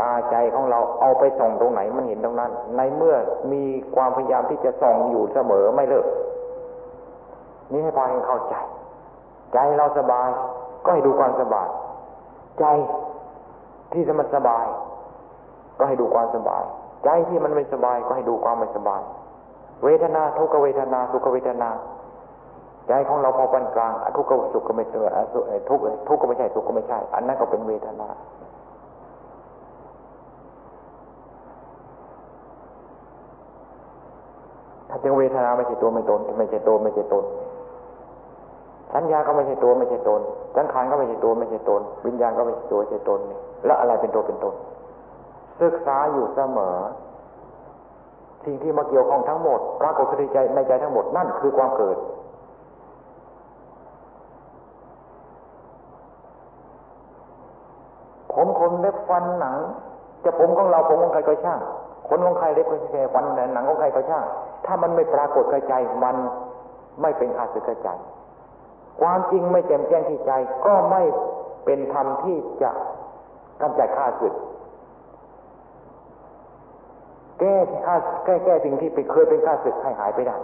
[0.00, 3.16] ตาใจของเราเอาไปส่องตรงไหนมันเห็นตรงนั้น ในเมื่อ
[3.52, 3.62] มี
[3.94, 6.06] ความพยายามที่จะส่องอยู่เสมอไม่เลิก
[7.72, 8.54] นี่ให้พากันเข้าใจ
[9.52, 10.28] ใจเราสบาย
[10.84, 11.68] ก็ให้ดูความสบาย
[12.60, 12.64] ใจ
[13.92, 14.66] ที่จะมันสบาย
[15.78, 16.62] ก็ให้ดูความสบาย
[17.04, 19.02] ใจที่มันไม่สบายก็ให้ดูความไม่สบาย
[19.84, 21.70] เวทนาทุกเวทนาสุขเวทนา
[22.88, 25.06] ใจของเราพอปานกลางทุกข์สุขก็ไม่เจอ
[25.68, 28.08] ทุกข์ทุกข์ก็ไม่ใช่สุขก็ไม่ใช่ อันนั้นก็เป็นเวทนา
[34.88, 37.24] ถ้าจึงเวทนาไม่ใช่ตัวไม่ตนไม่ใช่ตัวไม่ใช่ตน
[38.94, 40.20] สัญญาก็ไม่ใช่ตัวไม่ใช่ตน
[40.56, 43.20] สังขารก็ไม่ใช่ตัวไม่ใช่ตน วิญญาณก็ไม่ใช่ตัวไม่ใช่ตน
[43.64, 44.54] แล้วอะไรเป็นตัวเป็นตน
[45.60, 46.76] ศึกษาอยู่เสมอ
[48.44, 51.96] สิ่งที่มาเกี่ยวข้องทั้งหมดปรากฏขึ้นในใจในใจทั้งหมดนั่นคือความเกิด
[58.34, 59.56] ผมขนเล็บฟันหนัง
[60.24, 61.60] จะผมของเราผมของใครก็ช่าง
[62.08, 64.24] ขนของใครเล็บของใครฟันหนังของใครก็ช่าง
[64.66, 66.16] ถ้ามันไม่ปรากฏกระจายมัน
[67.02, 67.98] ไม่เป็นขาสึกกระจาย
[69.00, 70.32] ความจริงไม่แจ่มแจ้งที่ใจ
[70.66, 71.02] ก็ไม่
[71.64, 72.70] เป็นธรรมที่จะ
[73.60, 74.34] กำจัดข้าศึก
[77.40, 80.36] แก้ข้าแก้แก้สิ่งที่ไปเคยเป็นข้าศึกให้หายไปได้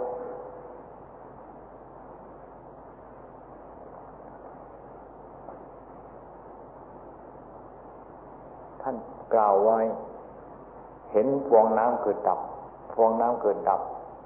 [8.81, 8.95] ท่าน
[9.33, 9.79] กล่าวไว้
[11.11, 12.39] เห็นฟองน้ำเกิดดับ
[12.95, 13.81] ฟองน้ำเกิดดับ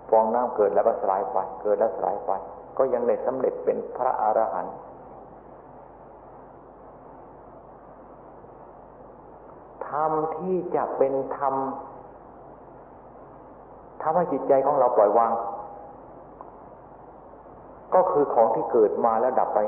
[0.09, 2.31] ฟองน้ำเกิดแล้วก็สลายไป เกิดแล้วสลายไป
[2.77, 4.75] ก็ยังได้สำเร็จเป็นพระอรหันต์
[9.87, 11.55] ธรรมที่จะเป็นธรรม
[14.01, 15.31] ทำให้จิตใจของเราปล่อยวาง
[17.93, 19.59] ก็คือของที่เกิดมาแล้วดับไป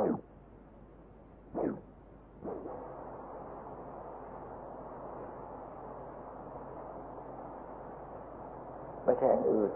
[9.05, 9.71] ไม่ใช่อันอื่น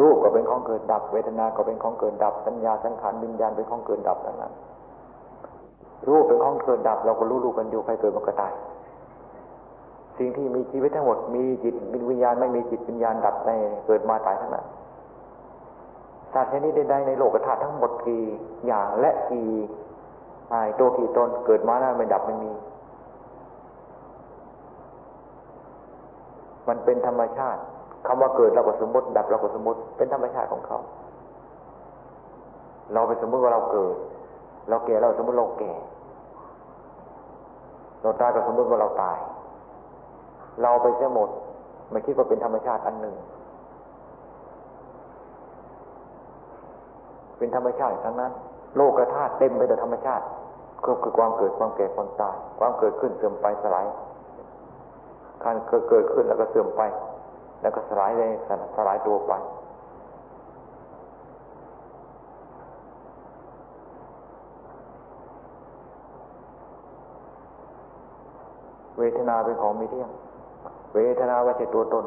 [0.00, 4.52] รูปก็เป็นของเกิดดับ เวทนา ก็เป็นของเกิดดับ สัญญา สังขารวิญญาณเป็นของเกิดดับทั้งนั้น
[6.08, 8.52] รูปเป็นของเกิดดับ เราก็รู้รู้กันอยู่ ใครเกิดมันก็ตาย
[10.18, 11.74] สิ่งที่มีชีวิตทั้งหมดมีจิต
[12.10, 13.50] วิญญาณไม่มีจิตวิญญาณดับใน
[13.86, 14.66] เกิดมาตายทั้งนั้น
[16.32, 18.22] สัตว์ชนิดใดในโลกธาตุทั้งหมดกี่
[18.66, 19.48] อย่างและกี่
[20.50, 22.52] ไอตัวกี่ตนเกิดมาแล้วไม่ดับไม่มี
[26.68, 27.60] มันเป็นธรรมชาติ
[28.06, 30.78] คำว่าเกิดเราก็สมมติ ดับเราก็สมมติ เป็นธรรมชาติของเขา
[32.92, 33.94] เราไปสมมติว่าเราเกิด
[34.68, 35.72] เราแก่เราสมมติเราแก่
[38.02, 39.18] เราตายก็สมมติว่าเราตาย
[40.60, 41.28] เราไปเสียหมด
[41.92, 43.14] มันคิดว่าเป็นธรรมชาติอันหนึ่ง
[47.38, 48.32] เป็นธรรมชาติทั้งนั้น
[48.76, 50.24] โลกธาตุเต็มไปด้วยธรรมชาติ
[50.86, 53.86] ก็คือความเกิดความแก่ความตาย ความเกิดขึ้นเสื่อมไปสลาย
[55.44, 56.82] การเกิดเกิดขึ้นแล้วก็เสื่อมไป
[57.62, 58.30] แล้วก็สลายเลย
[58.76, 59.32] สลายตัวไป
[68.98, 70.10] เวทนาเป็นของไม่เที่ยง
[70.94, 72.04] เวทนาว่าจะตัวตน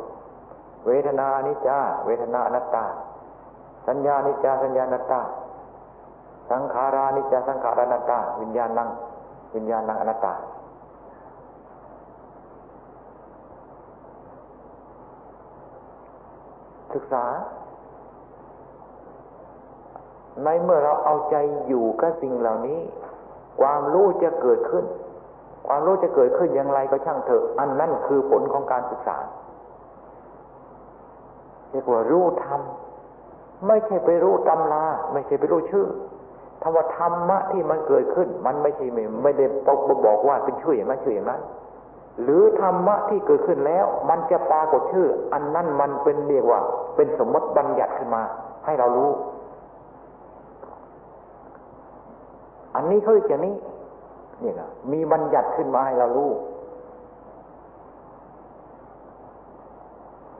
[0.85, 2.85] เวทนานิจจาเวทนาอนัตตา
[3.87, 5.21] สัญญานิจจาสัญญานัตตา
[6.51, 8.89] สังขารานิจจาสังขารานัตตา วิญญาณัง
[9.55, 10.33] วิญญาณังอนัตตา
[16.93, 17.25] ศึกษา
[20.43, 21.35] ในเมื่อเราเอาใจ
[21.67, 22.79] อยู่กับสิ่งเหล่านี้
[23.61, 24.85] ความรู้จะเกิดขึ้น
[25.67, 29.17] ความรู้จะเกิดขึ้นอย่างไรก็ช่างเถอะ อันนั่นคือผลของการศึกษา
[31.71, 32.61] เรียกว่ารู้ธรรม
[33.67, 35.85] ไม่ใช่ไปรู้ตำราไม่ใช่ไปรู้ชื่อ
[36.63, 38.85] ธรรมธรรมะที่มันเกิดขึ้น มันไม่ใช่
[39.23, 41.41] ไม่ได้บอกบอกว่าเป็นชื่ออย่างนั้นชื่ออย่างนั้น
[42.23, 46.59] หรือธรรมะที่เกิดขึ้นแล้ว มันจะปรากฏชื่อ อันนั้นมันเป็นเรียกว่า
[46.95, 48.23] เป็นสมมติบัญญัติขึ้นมา
[48.65, 49.11] ให้เรารู้
[52.75, 53.55] อันนี้เขาเรียกอย่างนี้
[54.43, 56.31] นี่นะมีบัญญัติขึ้นมาให้เรารู้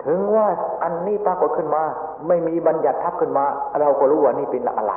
[0.05, 0.47] ถึงว่า
[0.83, 1.83] อันนี้ปรากฏขึ้นมา
[2.27, 3.45] ไม่มีบัญญัติทับขึ้นมา
[3.79, 4.93] เราก็รู้ว่านี่เป็นอะไร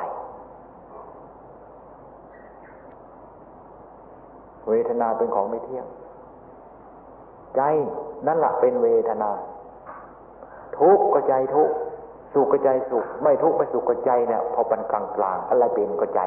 [4.69, 5.85] เวทนาเป็นของไม่เที่ยง
[7.55, 7.61] ใจ
[8.27, 9.29] นั่นแหละเป็นเวทนา
[10.77, 11.75] ทุกข์ก็ใจทุกข์
[12.33, 16.21] สุขก็ใจสุข ไม่ทุกข์ไม่สุขก็ใจเนี่ย พอป็นกลางกลางอะไรเป็นก็ใจ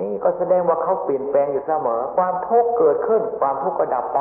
[0.00, 4.20] นี่ก็แสดงว่าเขาเปลี่ยนแปลงอยู่เสมอ ความทุกข์เกิดขึ้น ความทุกข์ก็ดับไป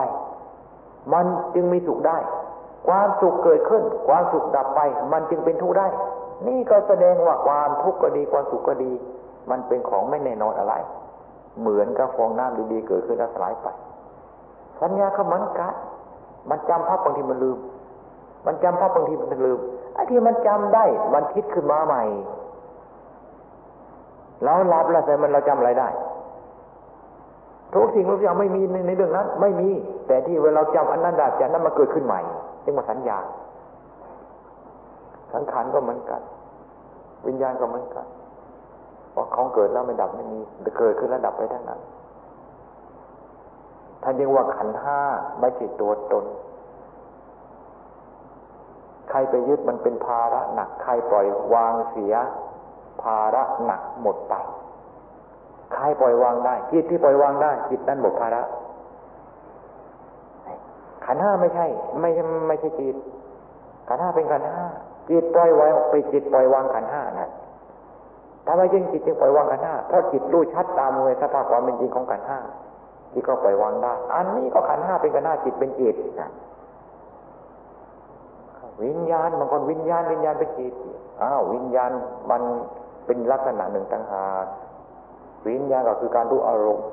[1.13, 1.25] มัน
[1.55, 2.17] จึงมีสุขได้
[2.88, 4.80] ความสุขเกิดขึ้น ความสุขดับไป
[5.11, 5.88] มันจึงเป็นทุกข์ได้
[6.47, 8.91] นี่ก็แสดงว่าความทุกข์ก็ดี ความสุขก็ดี
[9.49, 10.73] มันเป็นของไม่แน่นอนอะไร
[11.59, 13.67] เหมือนกับฟองน้ำดีๆเกิดขึ้นแล้วสลายไป
[14.82, 15.75] สัญญาเขามันกัด
[16.49, 17.57] มันจำภาพบางทีมันลืม
[18.45, 19.59] มันจำภาพบางทีมันลืม
[19.93, 22.03] ไอ้ที่มันจำได้ มันคิดขึ้นมาใหม่
[24.43, 25.89] เราหลับแล้วแต่มันเราจำอะไรได้
[27.73, 29.69] ทุกสิ่งทุกอย่างไม่มีในในเรื่องนั้น ไม่มี
[30.07, 32.19] แต่ที่เวลาเราจำอันนั้นได้จากนั้นมาเกิดขึ้นใหม่
[32.61, 33.17] เรียกว่าสัญญา
[35.33, 36.21] สังขารก็เหมือนกัน
[37.27, 38.05] วิญญาณก็เหมือนกัน
[39.15, 40.39] ว่าของเกิดแล้วไม่ดับไม่มี
[40.79, 41.79] เกิดขึ้นแล้วดับไปทั้งนั้น
[44.03, 44.99] ท่านยังว่าขันห้า
[45.39, 46.25] ไม่ใช่ตัวตน
[49.09, 52.13] ใครไปยึดมันเป็นภาระหนัก ใครปล่อยวางเสีย
[53.01, 54.33] ภาระหนักหมดไป
[55.73, 58.41] ใครปล่อยวางได้ จิตที่ปล่อยวางได้ จิตนั้นหมดภาระ
[61.05, 61.65] ขันห้าไม่ใช่
[61.99, 62.09] ไม่
[62.47, 62.95] ไม่ใช่จิต
[63.87, 64.65] ขันห้าเป็นขันห้า
[65.09, 67.29] จิตปล่อยวางไปจิตปล่อยวางขันห้านั่น
[68.47, 72.39] ทำไมจึงจิตจึงปล่อยวางขันห้าเพราะจิตรู้ชัดตามเลยสภาพความเป็นจริงของขันห้า
[73.11, 76.29] ที่ก็ปล่อยวางได้ อันนี้ก็ขันห้าเป็นขันห้าจิตเป็นจิตนะ
[78.83, 80.73] วิญญาณบางคนวิญญาณวิญญาณเป็นจิต
[81.21, 81.91] อ้าววิญญาณ
[82.29, 82.41] มัน
[83.08, 84.45] เป็นลักษณะหนึ่งต่างหาก
[85.45, 86.86] วิญญาณก็คือการรู้อารมณ์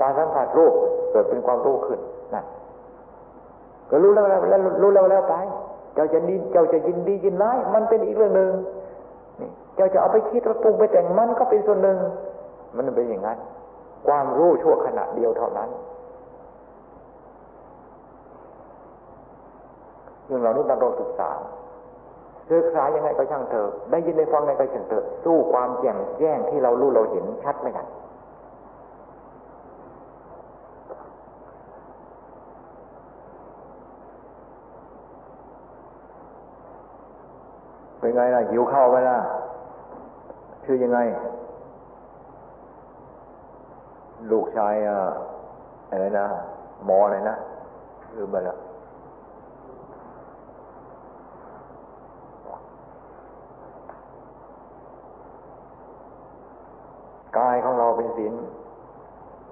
[0.00, 0.74] การสัมผัสรูป
[1.10, 2.00] เกิดเป็นความรู้ขึ้น
[2.34, 2.44] นั่น
[3.90, 5.34] ก็รู้แล้วแล้วรู้แล้วแล้วไป
[5.94, 8.50] เจ้าจะดีเจ้าจะยินดียินร้ายมันเป็นอีกเรื่องหนึ่ง
[9.40, 11.98] นี่เจ้าจะเอาไปคิดแล้วปรุงไปแต่งมันก็เป็นส่วนหนึ่ง
[12.76, 13.38] มันเป็นอย่างนั้น
[14.06, 15.68] ความรู้ชั่วขณะเดียวเท่านั้น
[20.26, 21.30] เรื่องเหล่านี้เราต้องศึกษา
[22.50, 27.84] ศึกษายังไงก็ช่างเถอะได้ยินได้ฟังไงก็ช่างเถอะสู้ความแจ่มแจ้งที่เรารู้เราเห็นชัดไม่ได้
[37.98, 39.18] เป็นไงล่ะหิวข้าวไปล่ะ
[40.64, 40.98] ชื่อยังไง
[44.30, 44.74] ลูกชาย
[45.90, 46.26] อะไรนะ
[46.86, 47.34] หมออะไรนะ
[48.16, 48.58] ลืมไปแล้ว
[57.38, 58.34] กายของเราเป็น ศีล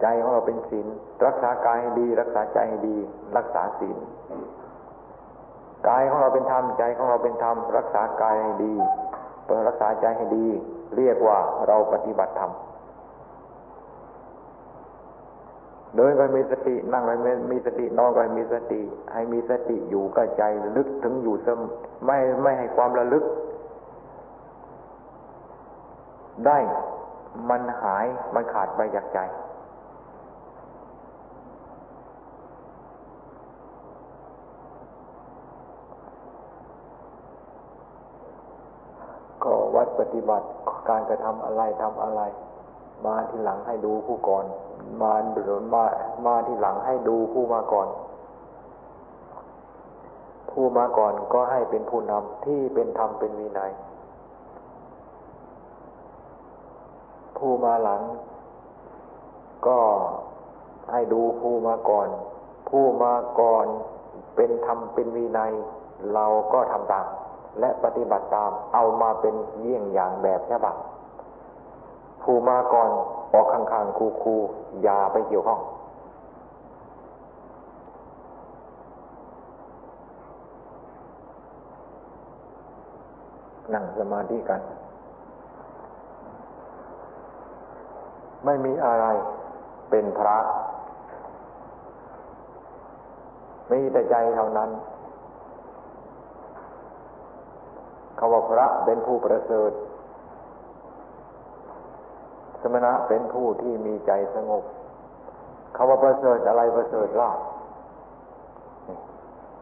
[0.02, 0.86] ใจของเราเป็นศีล
[1.26, 2.96] รักษากายให้ดี รักษาใจให้ดี
[3.36, 3.98] รักษาศีล
[5.88, 8.74] กายของเราเป็นธรรมใจของเราเป็นธรรมรักษากายให้ดี
[9.46, 10.46] เรักษาใจให้ดี
[10.96, 12.52] เรียกว่าเราปฏิบัติธรรม
[15.96, 17.14] เดินก็มีสตินั่งก็
[17.52, 18.80] มีสตินอนก็มีสติ
[19.12, 20.42] ให้มีสติอยู่กับใจ
[20.76, 21.60] ลึกถึงอยู่เสม
[22.06, 23.24] ไม่ไม่ให้ความระลึก
[26.46, 26.58] ได้
[27.50, 29.18] มันหายมันขาดไปจากใจ
[39.44, 40.46] ก็วัดปฏิบัติ
[40.88, 42.20] การกระทำอะไรทำอะไร
[43.06, 44.44] มาที่หลังให้ดูผู้ก่อน
[45.02, 45.12] มา
[45.44, 45.84] หรือมา
[46.26, 47.88] มาที่หลังให้ดูผู้มาก่อน
[50.50, 53.72] ผู้มาก่อนก็ให้เป็นผู้นำที่เป็นธรรมเป็นวินัย
[57.38, 58.02] ผู้มาหลัง
[59.66, 59.78] ก็
[60.92, 62.08] ให้ดูผู้มาก่อน
[62.68, 63.66] ผู้มาก่อน
[64.36, 65.52] เป็นธรรมเป็นวินัย
[66.14, 67.06] เราก็ทำตาม
[67.60, 70.74] และปฏิบัติตามเอามาเป็นเยี่ยงอย่างแบบฉบับ
[72.22, 72.90] ผู้มาก่อน
[73.32, 75.60] ออกข้างๆคูๆอย่าไปเกี่ยวข้อง
[83.74, 84.60] นั่งสมาธิกัน
[88.44, 89.06] ไม่มีอะไร
[89.90, 90.38] เป็นพระ
[93.70, 94.70] มีแต่ใจเท่านั้น
[98.18, 99.72] คำว่าพระเป็นผู้ประเสริฐ
[102.60, 104.64] สมณะเป็นผู้ที่มีใจสงบ
[105.76, 107.30] คำว่าประเสริฐอะไรประเสริฐล่ะ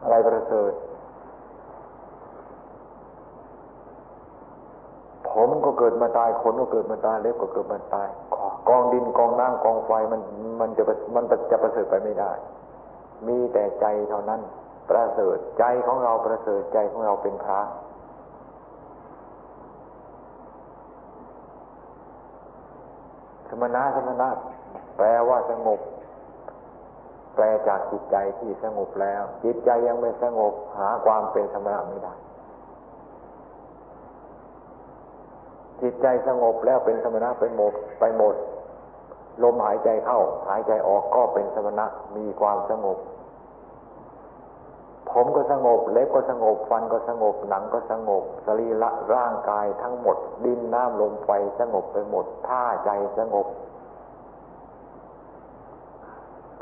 [0.03, 0.71] อะไรประเสริฐ
[5.31, 8.07] ผมก็เกิดมาตายขนก็เกิดมาตายเล็บก็เกิดมาตาย
[8.69, 10.21] กองดินกองน้ำกองไฟมัน
[10.61, 10.83] มันจะ
[11.15, 12.31] มันจะประเสริฐไปไม่ได้
[13.27, 14.41] มีแต่ใจเท่านั้น
[14.89, 17.61] ประเสริฐใจของเราประเสริฐใจของเราเป็นพระ
[23.49, 24.29] สมณะสมณะ
[24.97, 25.79] แปลว่าสงบ
[27.35, 32.13] แปลจากจิตใจที่สงบแล้ว จิตใจยังไม่สงบหาความเป็นสมณะไม่ได้
[35.81, 38.35] จิตใจสงบแล้วเป็นสมณะไปหมดไปหมด
[39.43, 40.19] ลมหายใจเข้า
[40.49, 41.85] หายใจออกก็เป็นสมณะ
[42.15, 42.97] มีความสงบ
[45.11, 51.29] ผมก็สงบ เล็บก็สงบ ฟันก็สงบ หนังก็สงบ สรีระร่างกายทั้งหมด ดินน้ำลมไฟ
[51.59, 53.47] สงบไปหมด ท่าใจสงบ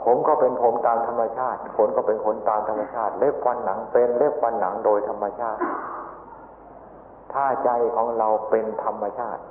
[0.04, 5.62] ผมก็เป็นผมตามธรรมชาติ ขนก็เป็นขนตามธรรมชาติ เล็บฟันหนังเป็นเล็บฟันหนังโดยธรรมชาติ
[7.34, 9.42] ถ้าใจของเราเป็นธรรมชาติ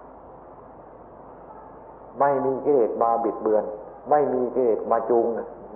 [2.20, 3.64] ไม่มีกิเลสมาบิดเบือน
[4.10, 5.26] ไม่มีกิเลสมาจูง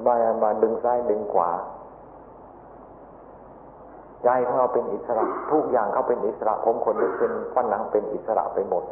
[0.06, 1.50] มามาดึงซ้ายดึงขวา
[4.24, 8.84] ใจของเราเป็นอิสระ ทุกอย่างเขาเป็นอิสระผมคนนี้เป็นฟันหนังเป็นอิสระไปหมด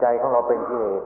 [0.00, 1.02] ใจของเราเป็นกิเลส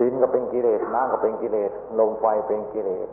[0.00, 3.08] ดินก็เป็นกิเลสน้ำก็เป็นกิเลสลมไฟเป็นกิเลส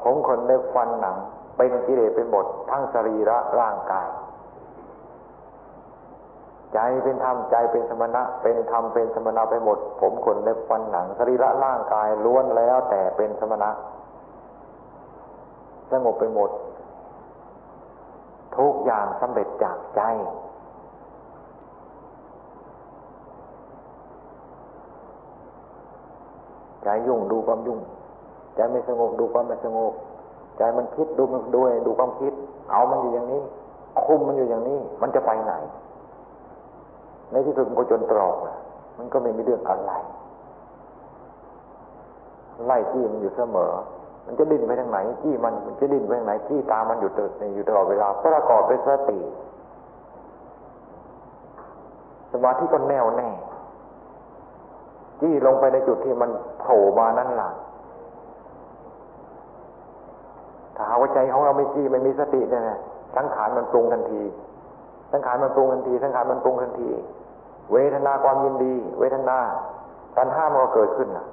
[0.00, 1.16] ผมขนเล็บฟันหนัง
[1.56, 4.08] เป็นกิเลสไปหมดทั้งสรีระร่างกาย
[6.74, 13.70] ใจเป็นธรรมใจเป็นสมณะ เป็นธรรมเป็นสมณะไปหมด ผมขนเล็บฟันหนังสรีระร่างกายล้วนแล้วแต่เป็นสมณะ
[15.92, 16.50] สงบไปหมด
[18.58, 20.02] ทุกอย่างสำเร็จจากใจ
[26.84, 27.80] ใจยุ่งดูความยุ่ง
[28.54, 29.92] ใจไม่สงบดูความไม่สงบ
[30.56, 32.32] ใจมันคิดดูมันด้วยดูความคิด
[32.70, 33.42] เอามันอยู่อย่างนี้
[34.02, 35.52] คุมมันอยู่อย่างนี้ มันจะไปไหน
[37.30, 38.36] ในที่สุดมันก็จนตรอก
[38.98, 39.92] มันก็ไม่มีเรื่องอะไร
[42.66, 43.72] ไล่จี้มันอยู่เสมอ
[44.26, 49.18] มันจะดิ้นไปทางไหนจี้มันมันจะดิ้นไปทางไหนจี้ตามันอยู่ตลอดอยู่ตลอดเวลาประกอบด้วยสติ
[52.32, 53.28] สมาธิก็แน่วแน่
[55.20, 56.30] จี้ลงไปในจุดที่มัน
[56.60, 57.50] โผล่มานั่นหละ
[60.76, 62.62] ถ้าหาว่าใจของเราไม่จี้ไม่มีสติเนี่ย
[63.16, 64.22] สังขารมันปรุงทันที
[65.12, 66.90] สังขารมันปรุงทันที สังขารมันปรุงทันที
[67.72, 69.38] เวทนาความยินดี เวทนา
[70.18, 71.26] ตัณหามันก็เกิดขึ้นนะ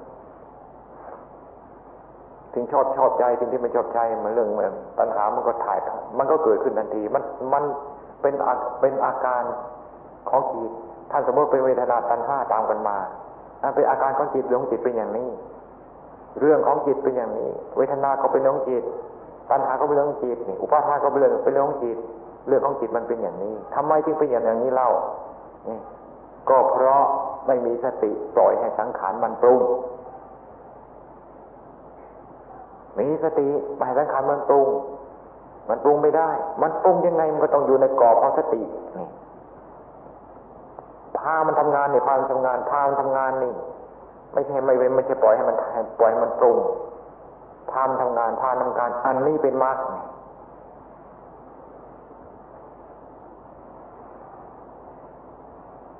[2.54, 5.78] ถึงชอบชอบใจสิ่งที่ไม่ชอบใจมันเรื่องเหมือนตัณหามันก็ถ่าย
[6.18, 7.22] มันก็เกิดขึ้นทันที มัน
[7.52, 7.64] มัน
[8.20, 8.34] เป็น
[8.80, 9.42] เป็นอาการ
[10.28, 10.70] ของจิต
[11.10, 12.96] ท่านสมมติเป็นเวทนาตัณหาตามกันมา
[13.76, 15.28] เป็นอาการของจิตเรื่องจิตเป็นอย่างนี้
[16.40, 18.84] เรื่องของจิตเป็นอย่างนี้ เวทนาก็เป็นเรื่องจิต
[19.52, 21.98] ปัญหาก็เป็นเรื่องจิตนี่อุปาทานก็เป็นเรื่องเป็นเรื่องของจิต
[22.48, 24.90] เรื่องของจิตมันเป็นอย่างนี้ทำไมจึงเป็นอย่างนี้เล่า
[26.48, 27.02] ก็เพราะ
[27.46, 29.60] ไม่มีสติปล่อยให้สังขารมันปรุง
[32.98, 33.48] มีสติ
[33.78, 34.68] ไปสังขารมันปรุง
[35.68, 36.28] มันปรุงไม่ได้
[36.62, 38.62] มันปรุงยังไงมันก็ต้องอยู่ในกรอบของสติ
[38.98, 39.08] นี่
[41.18, 43.54] พามันทำงานนี่พามันทำงานพามันทำงานนี่
[44.32, 45.56] ไม่ใช่ไม่ไม่ใช่ปล่อยให้มัน
[45.98, 46.56] ปล่อยให้มันปรุง
[47.70, 49.76] พามทำงานพาทำการ อันนี้เป็นมรรค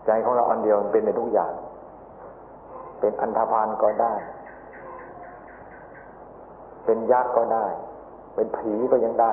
[0.07, 1.53] ใจของเราอันเดียวมันเป็นในทุกอย่าง
[3.01, 4.13] เป็นอันธพาลก็ได้
[6.85, 7.67] เป็นยักษ์ก็ได้
[8.35, 9.33] เป็นผีก็ยังได้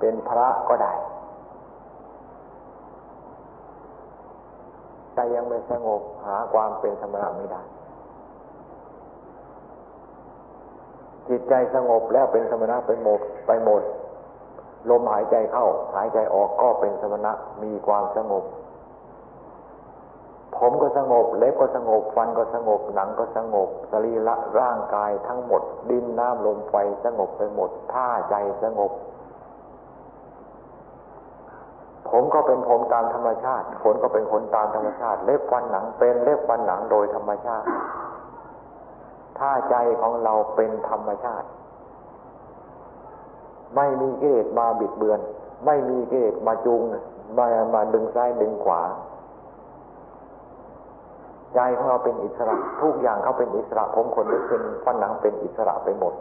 [0.00, 0.92] เป็นพระก็ได้
[5.14, 7.62] ใจยังไม่สงบหาความเป็นธรรมะไม่ได้
[11.28, 13.82] จิตใจสงบแล้วเป็นสมณะไปหมดไปหมด
[14.90, 15.66] ลมหายใจเข้า
[15.96, 18.44] หายใจออกก็เป็นสมณะมีความสงบ
[20.58, 26.74] ผมก็สงบ เล็บก็สงบ ฟันก็สงบ หนังก็สงบ สรีระร่างกายทั้งหมด ดินน้ำลมไฟ
[27.04, 28.92] สงบไปหมดท่าใจสงบ
[32.10, 37.66] ผมก็เป็นผมตามธรรมชาติ ขนก็เป็นขนตามธรรมชาติ เล็บฟันหนังเป็นเล็บฟันหนังโดยธรรมชาติ
[39.38, 41.48] ท่าใจของเราเป็นธรรมชาติ
[43.76, 45.20] ไม่มีกิเลสมาบิดเบือน
[45.66, 46.82] ไม่มีกิเลสมาจูง
[47.38, 48.82] มามาดึงซ้ายดึงขวา
[51.54, 56.14] ใจของเราเป็นอิสระ ทุกอย่างเขาเป็นอิสระ ผมขนลุกเป็นฟันหนังเป็นอิสระไปหมด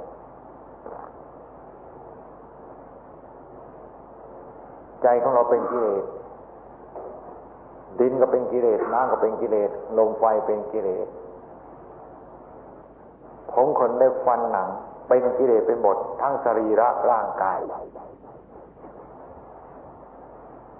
[5.03, 6.03] ใจของเราเป็นกิเลส
[7.99, 11.07] ดินก็เป็นกิเลส น้ำก็เป็นกิเลส ลมไฟเป็นกิเลส
[13.55, 14.69] ผมขนได้ฟันหนัง
[15.07, 17.59] เป็นกิเลสไปหมดทั้งสรีระร่างกาย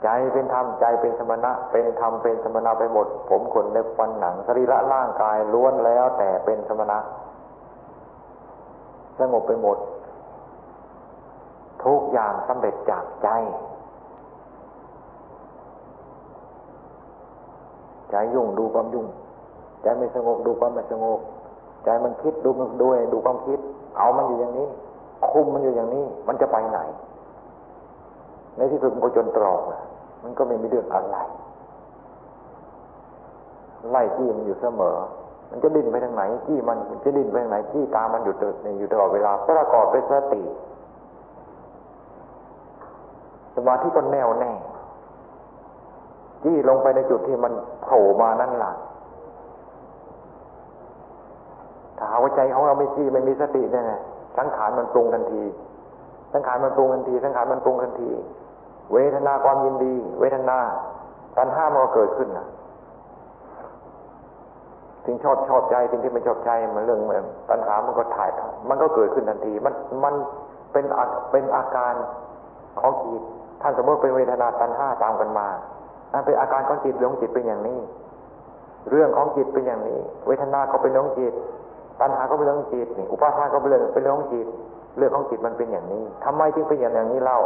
[0.04, 6.98] ใจเป็นธรรมใจเป็นสมณะ เป็นธรรมเป็นสมณะไปหมด ผมขนเล็บฟันหนัง สรีระร่างกายล้วนแล้วแต่เป็นสมณะ
[9.20, 9.78] สงบไปหมด
[11.86, 13.30] ทุกอย่างสำเร็จจากใจ
[18.12, 19.08] ใจยุ่งดูความยุ่ง
[19.82, 21.20] ใจไม่สงบดูความไม่สงบ
[21.86, 23.60] ใจมันคิดดูมันด้วยดูความคิด
[23.98, 24.68] เอามันอยู่อย่างนี้
[25.32, 26.80] คุมมันอยู่อย่างนี้ มันจะไปไหน
[28.58, 29.82] ในที่สุดมันก็จนตรอกนะ
[30.24, 31.18] มันก็ไม่มีเรื่องอะไร
[33.92, 34.98] ไล่จี้มันอยู่เสมอ
[35.50, 38.44] มันจะดิ้นไปทางไหนจี้มันจะดิ้นไปทางไหนจี้ตามันอยู่ต
[38.80, 40.44] อยู่ตลอดเวลาประกอบด้วยสติ
[43.56, 44.52] สมาธิก็แน่วแน่
[46.44, 48.74] จี้ลงไปในจุดที่มันโผล่มานั่นแหละ
[51.98, 53.84] ถ้าหาว่าใจของเราไม่จี้ไม่มีสติเนี่ย
[54.38, 55.44] สังขารมันปรุงทันที
[56.34, 58.10] สังขารมันปรุงทันที สังขารมันปรุงทันที
[58.94, 60.58] เวทนาความยินดี เวทนา
[61.38, 62.48] ตัณห้ามันก็เกิดขึ้นนะ
[65.06, 68.30] สิ่งชอบชอบใจสิ่งที่ไม่ชอบใจมันเรื่องเหมือนตัณหามันก็ถ่าย
[68.70, 69.74] มันก็เกิดขึ้นทันที มัน
[70.04, 70.14] มัน
[70.72, 70.86] เป็น
[71.32, 71.94] เป็นอาการ
[72.80, 73.22] ของจิต
[73.62, 75.48] ท่านสมมติเป็นเวทนาตัณห้าตามกันมา
[76.14, 77.80] อันเป็นอาการของจิตเรื่องจิตเป็นอย่างนี้
[78.90, 81.34] เรื่องของจิตเป็นอย่างนี้ เวทนาก็เป็นเรื่องจิต
[82.00, 84.48] ตัณหาก็เป็นเรื่องจิตนี่อุปาทานก็เป็นเรื่องเป็นเรื่องจิต
[84.98, 87.40] เรื่องของจิตมันเป็นอย่างนี้ทำไมจึงเป็นอย่างนี้เล่า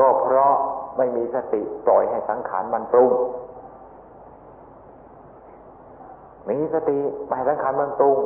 [0.00, 0.52] ก็เพราะ
[0.96, 3.12] ไม่มีสติปล่อยให้สังขารมันปรุง
[6.48, 8.18] มีสติไปสังขารมันปรุง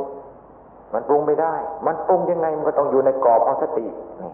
[0.93, 1.55] มันปรุงไม่ได้
[1.87, 3.87] มันปรุงยังไงมันก็ต้องอยู่ในกรอบของสติ
[4.21, 4.31] นี่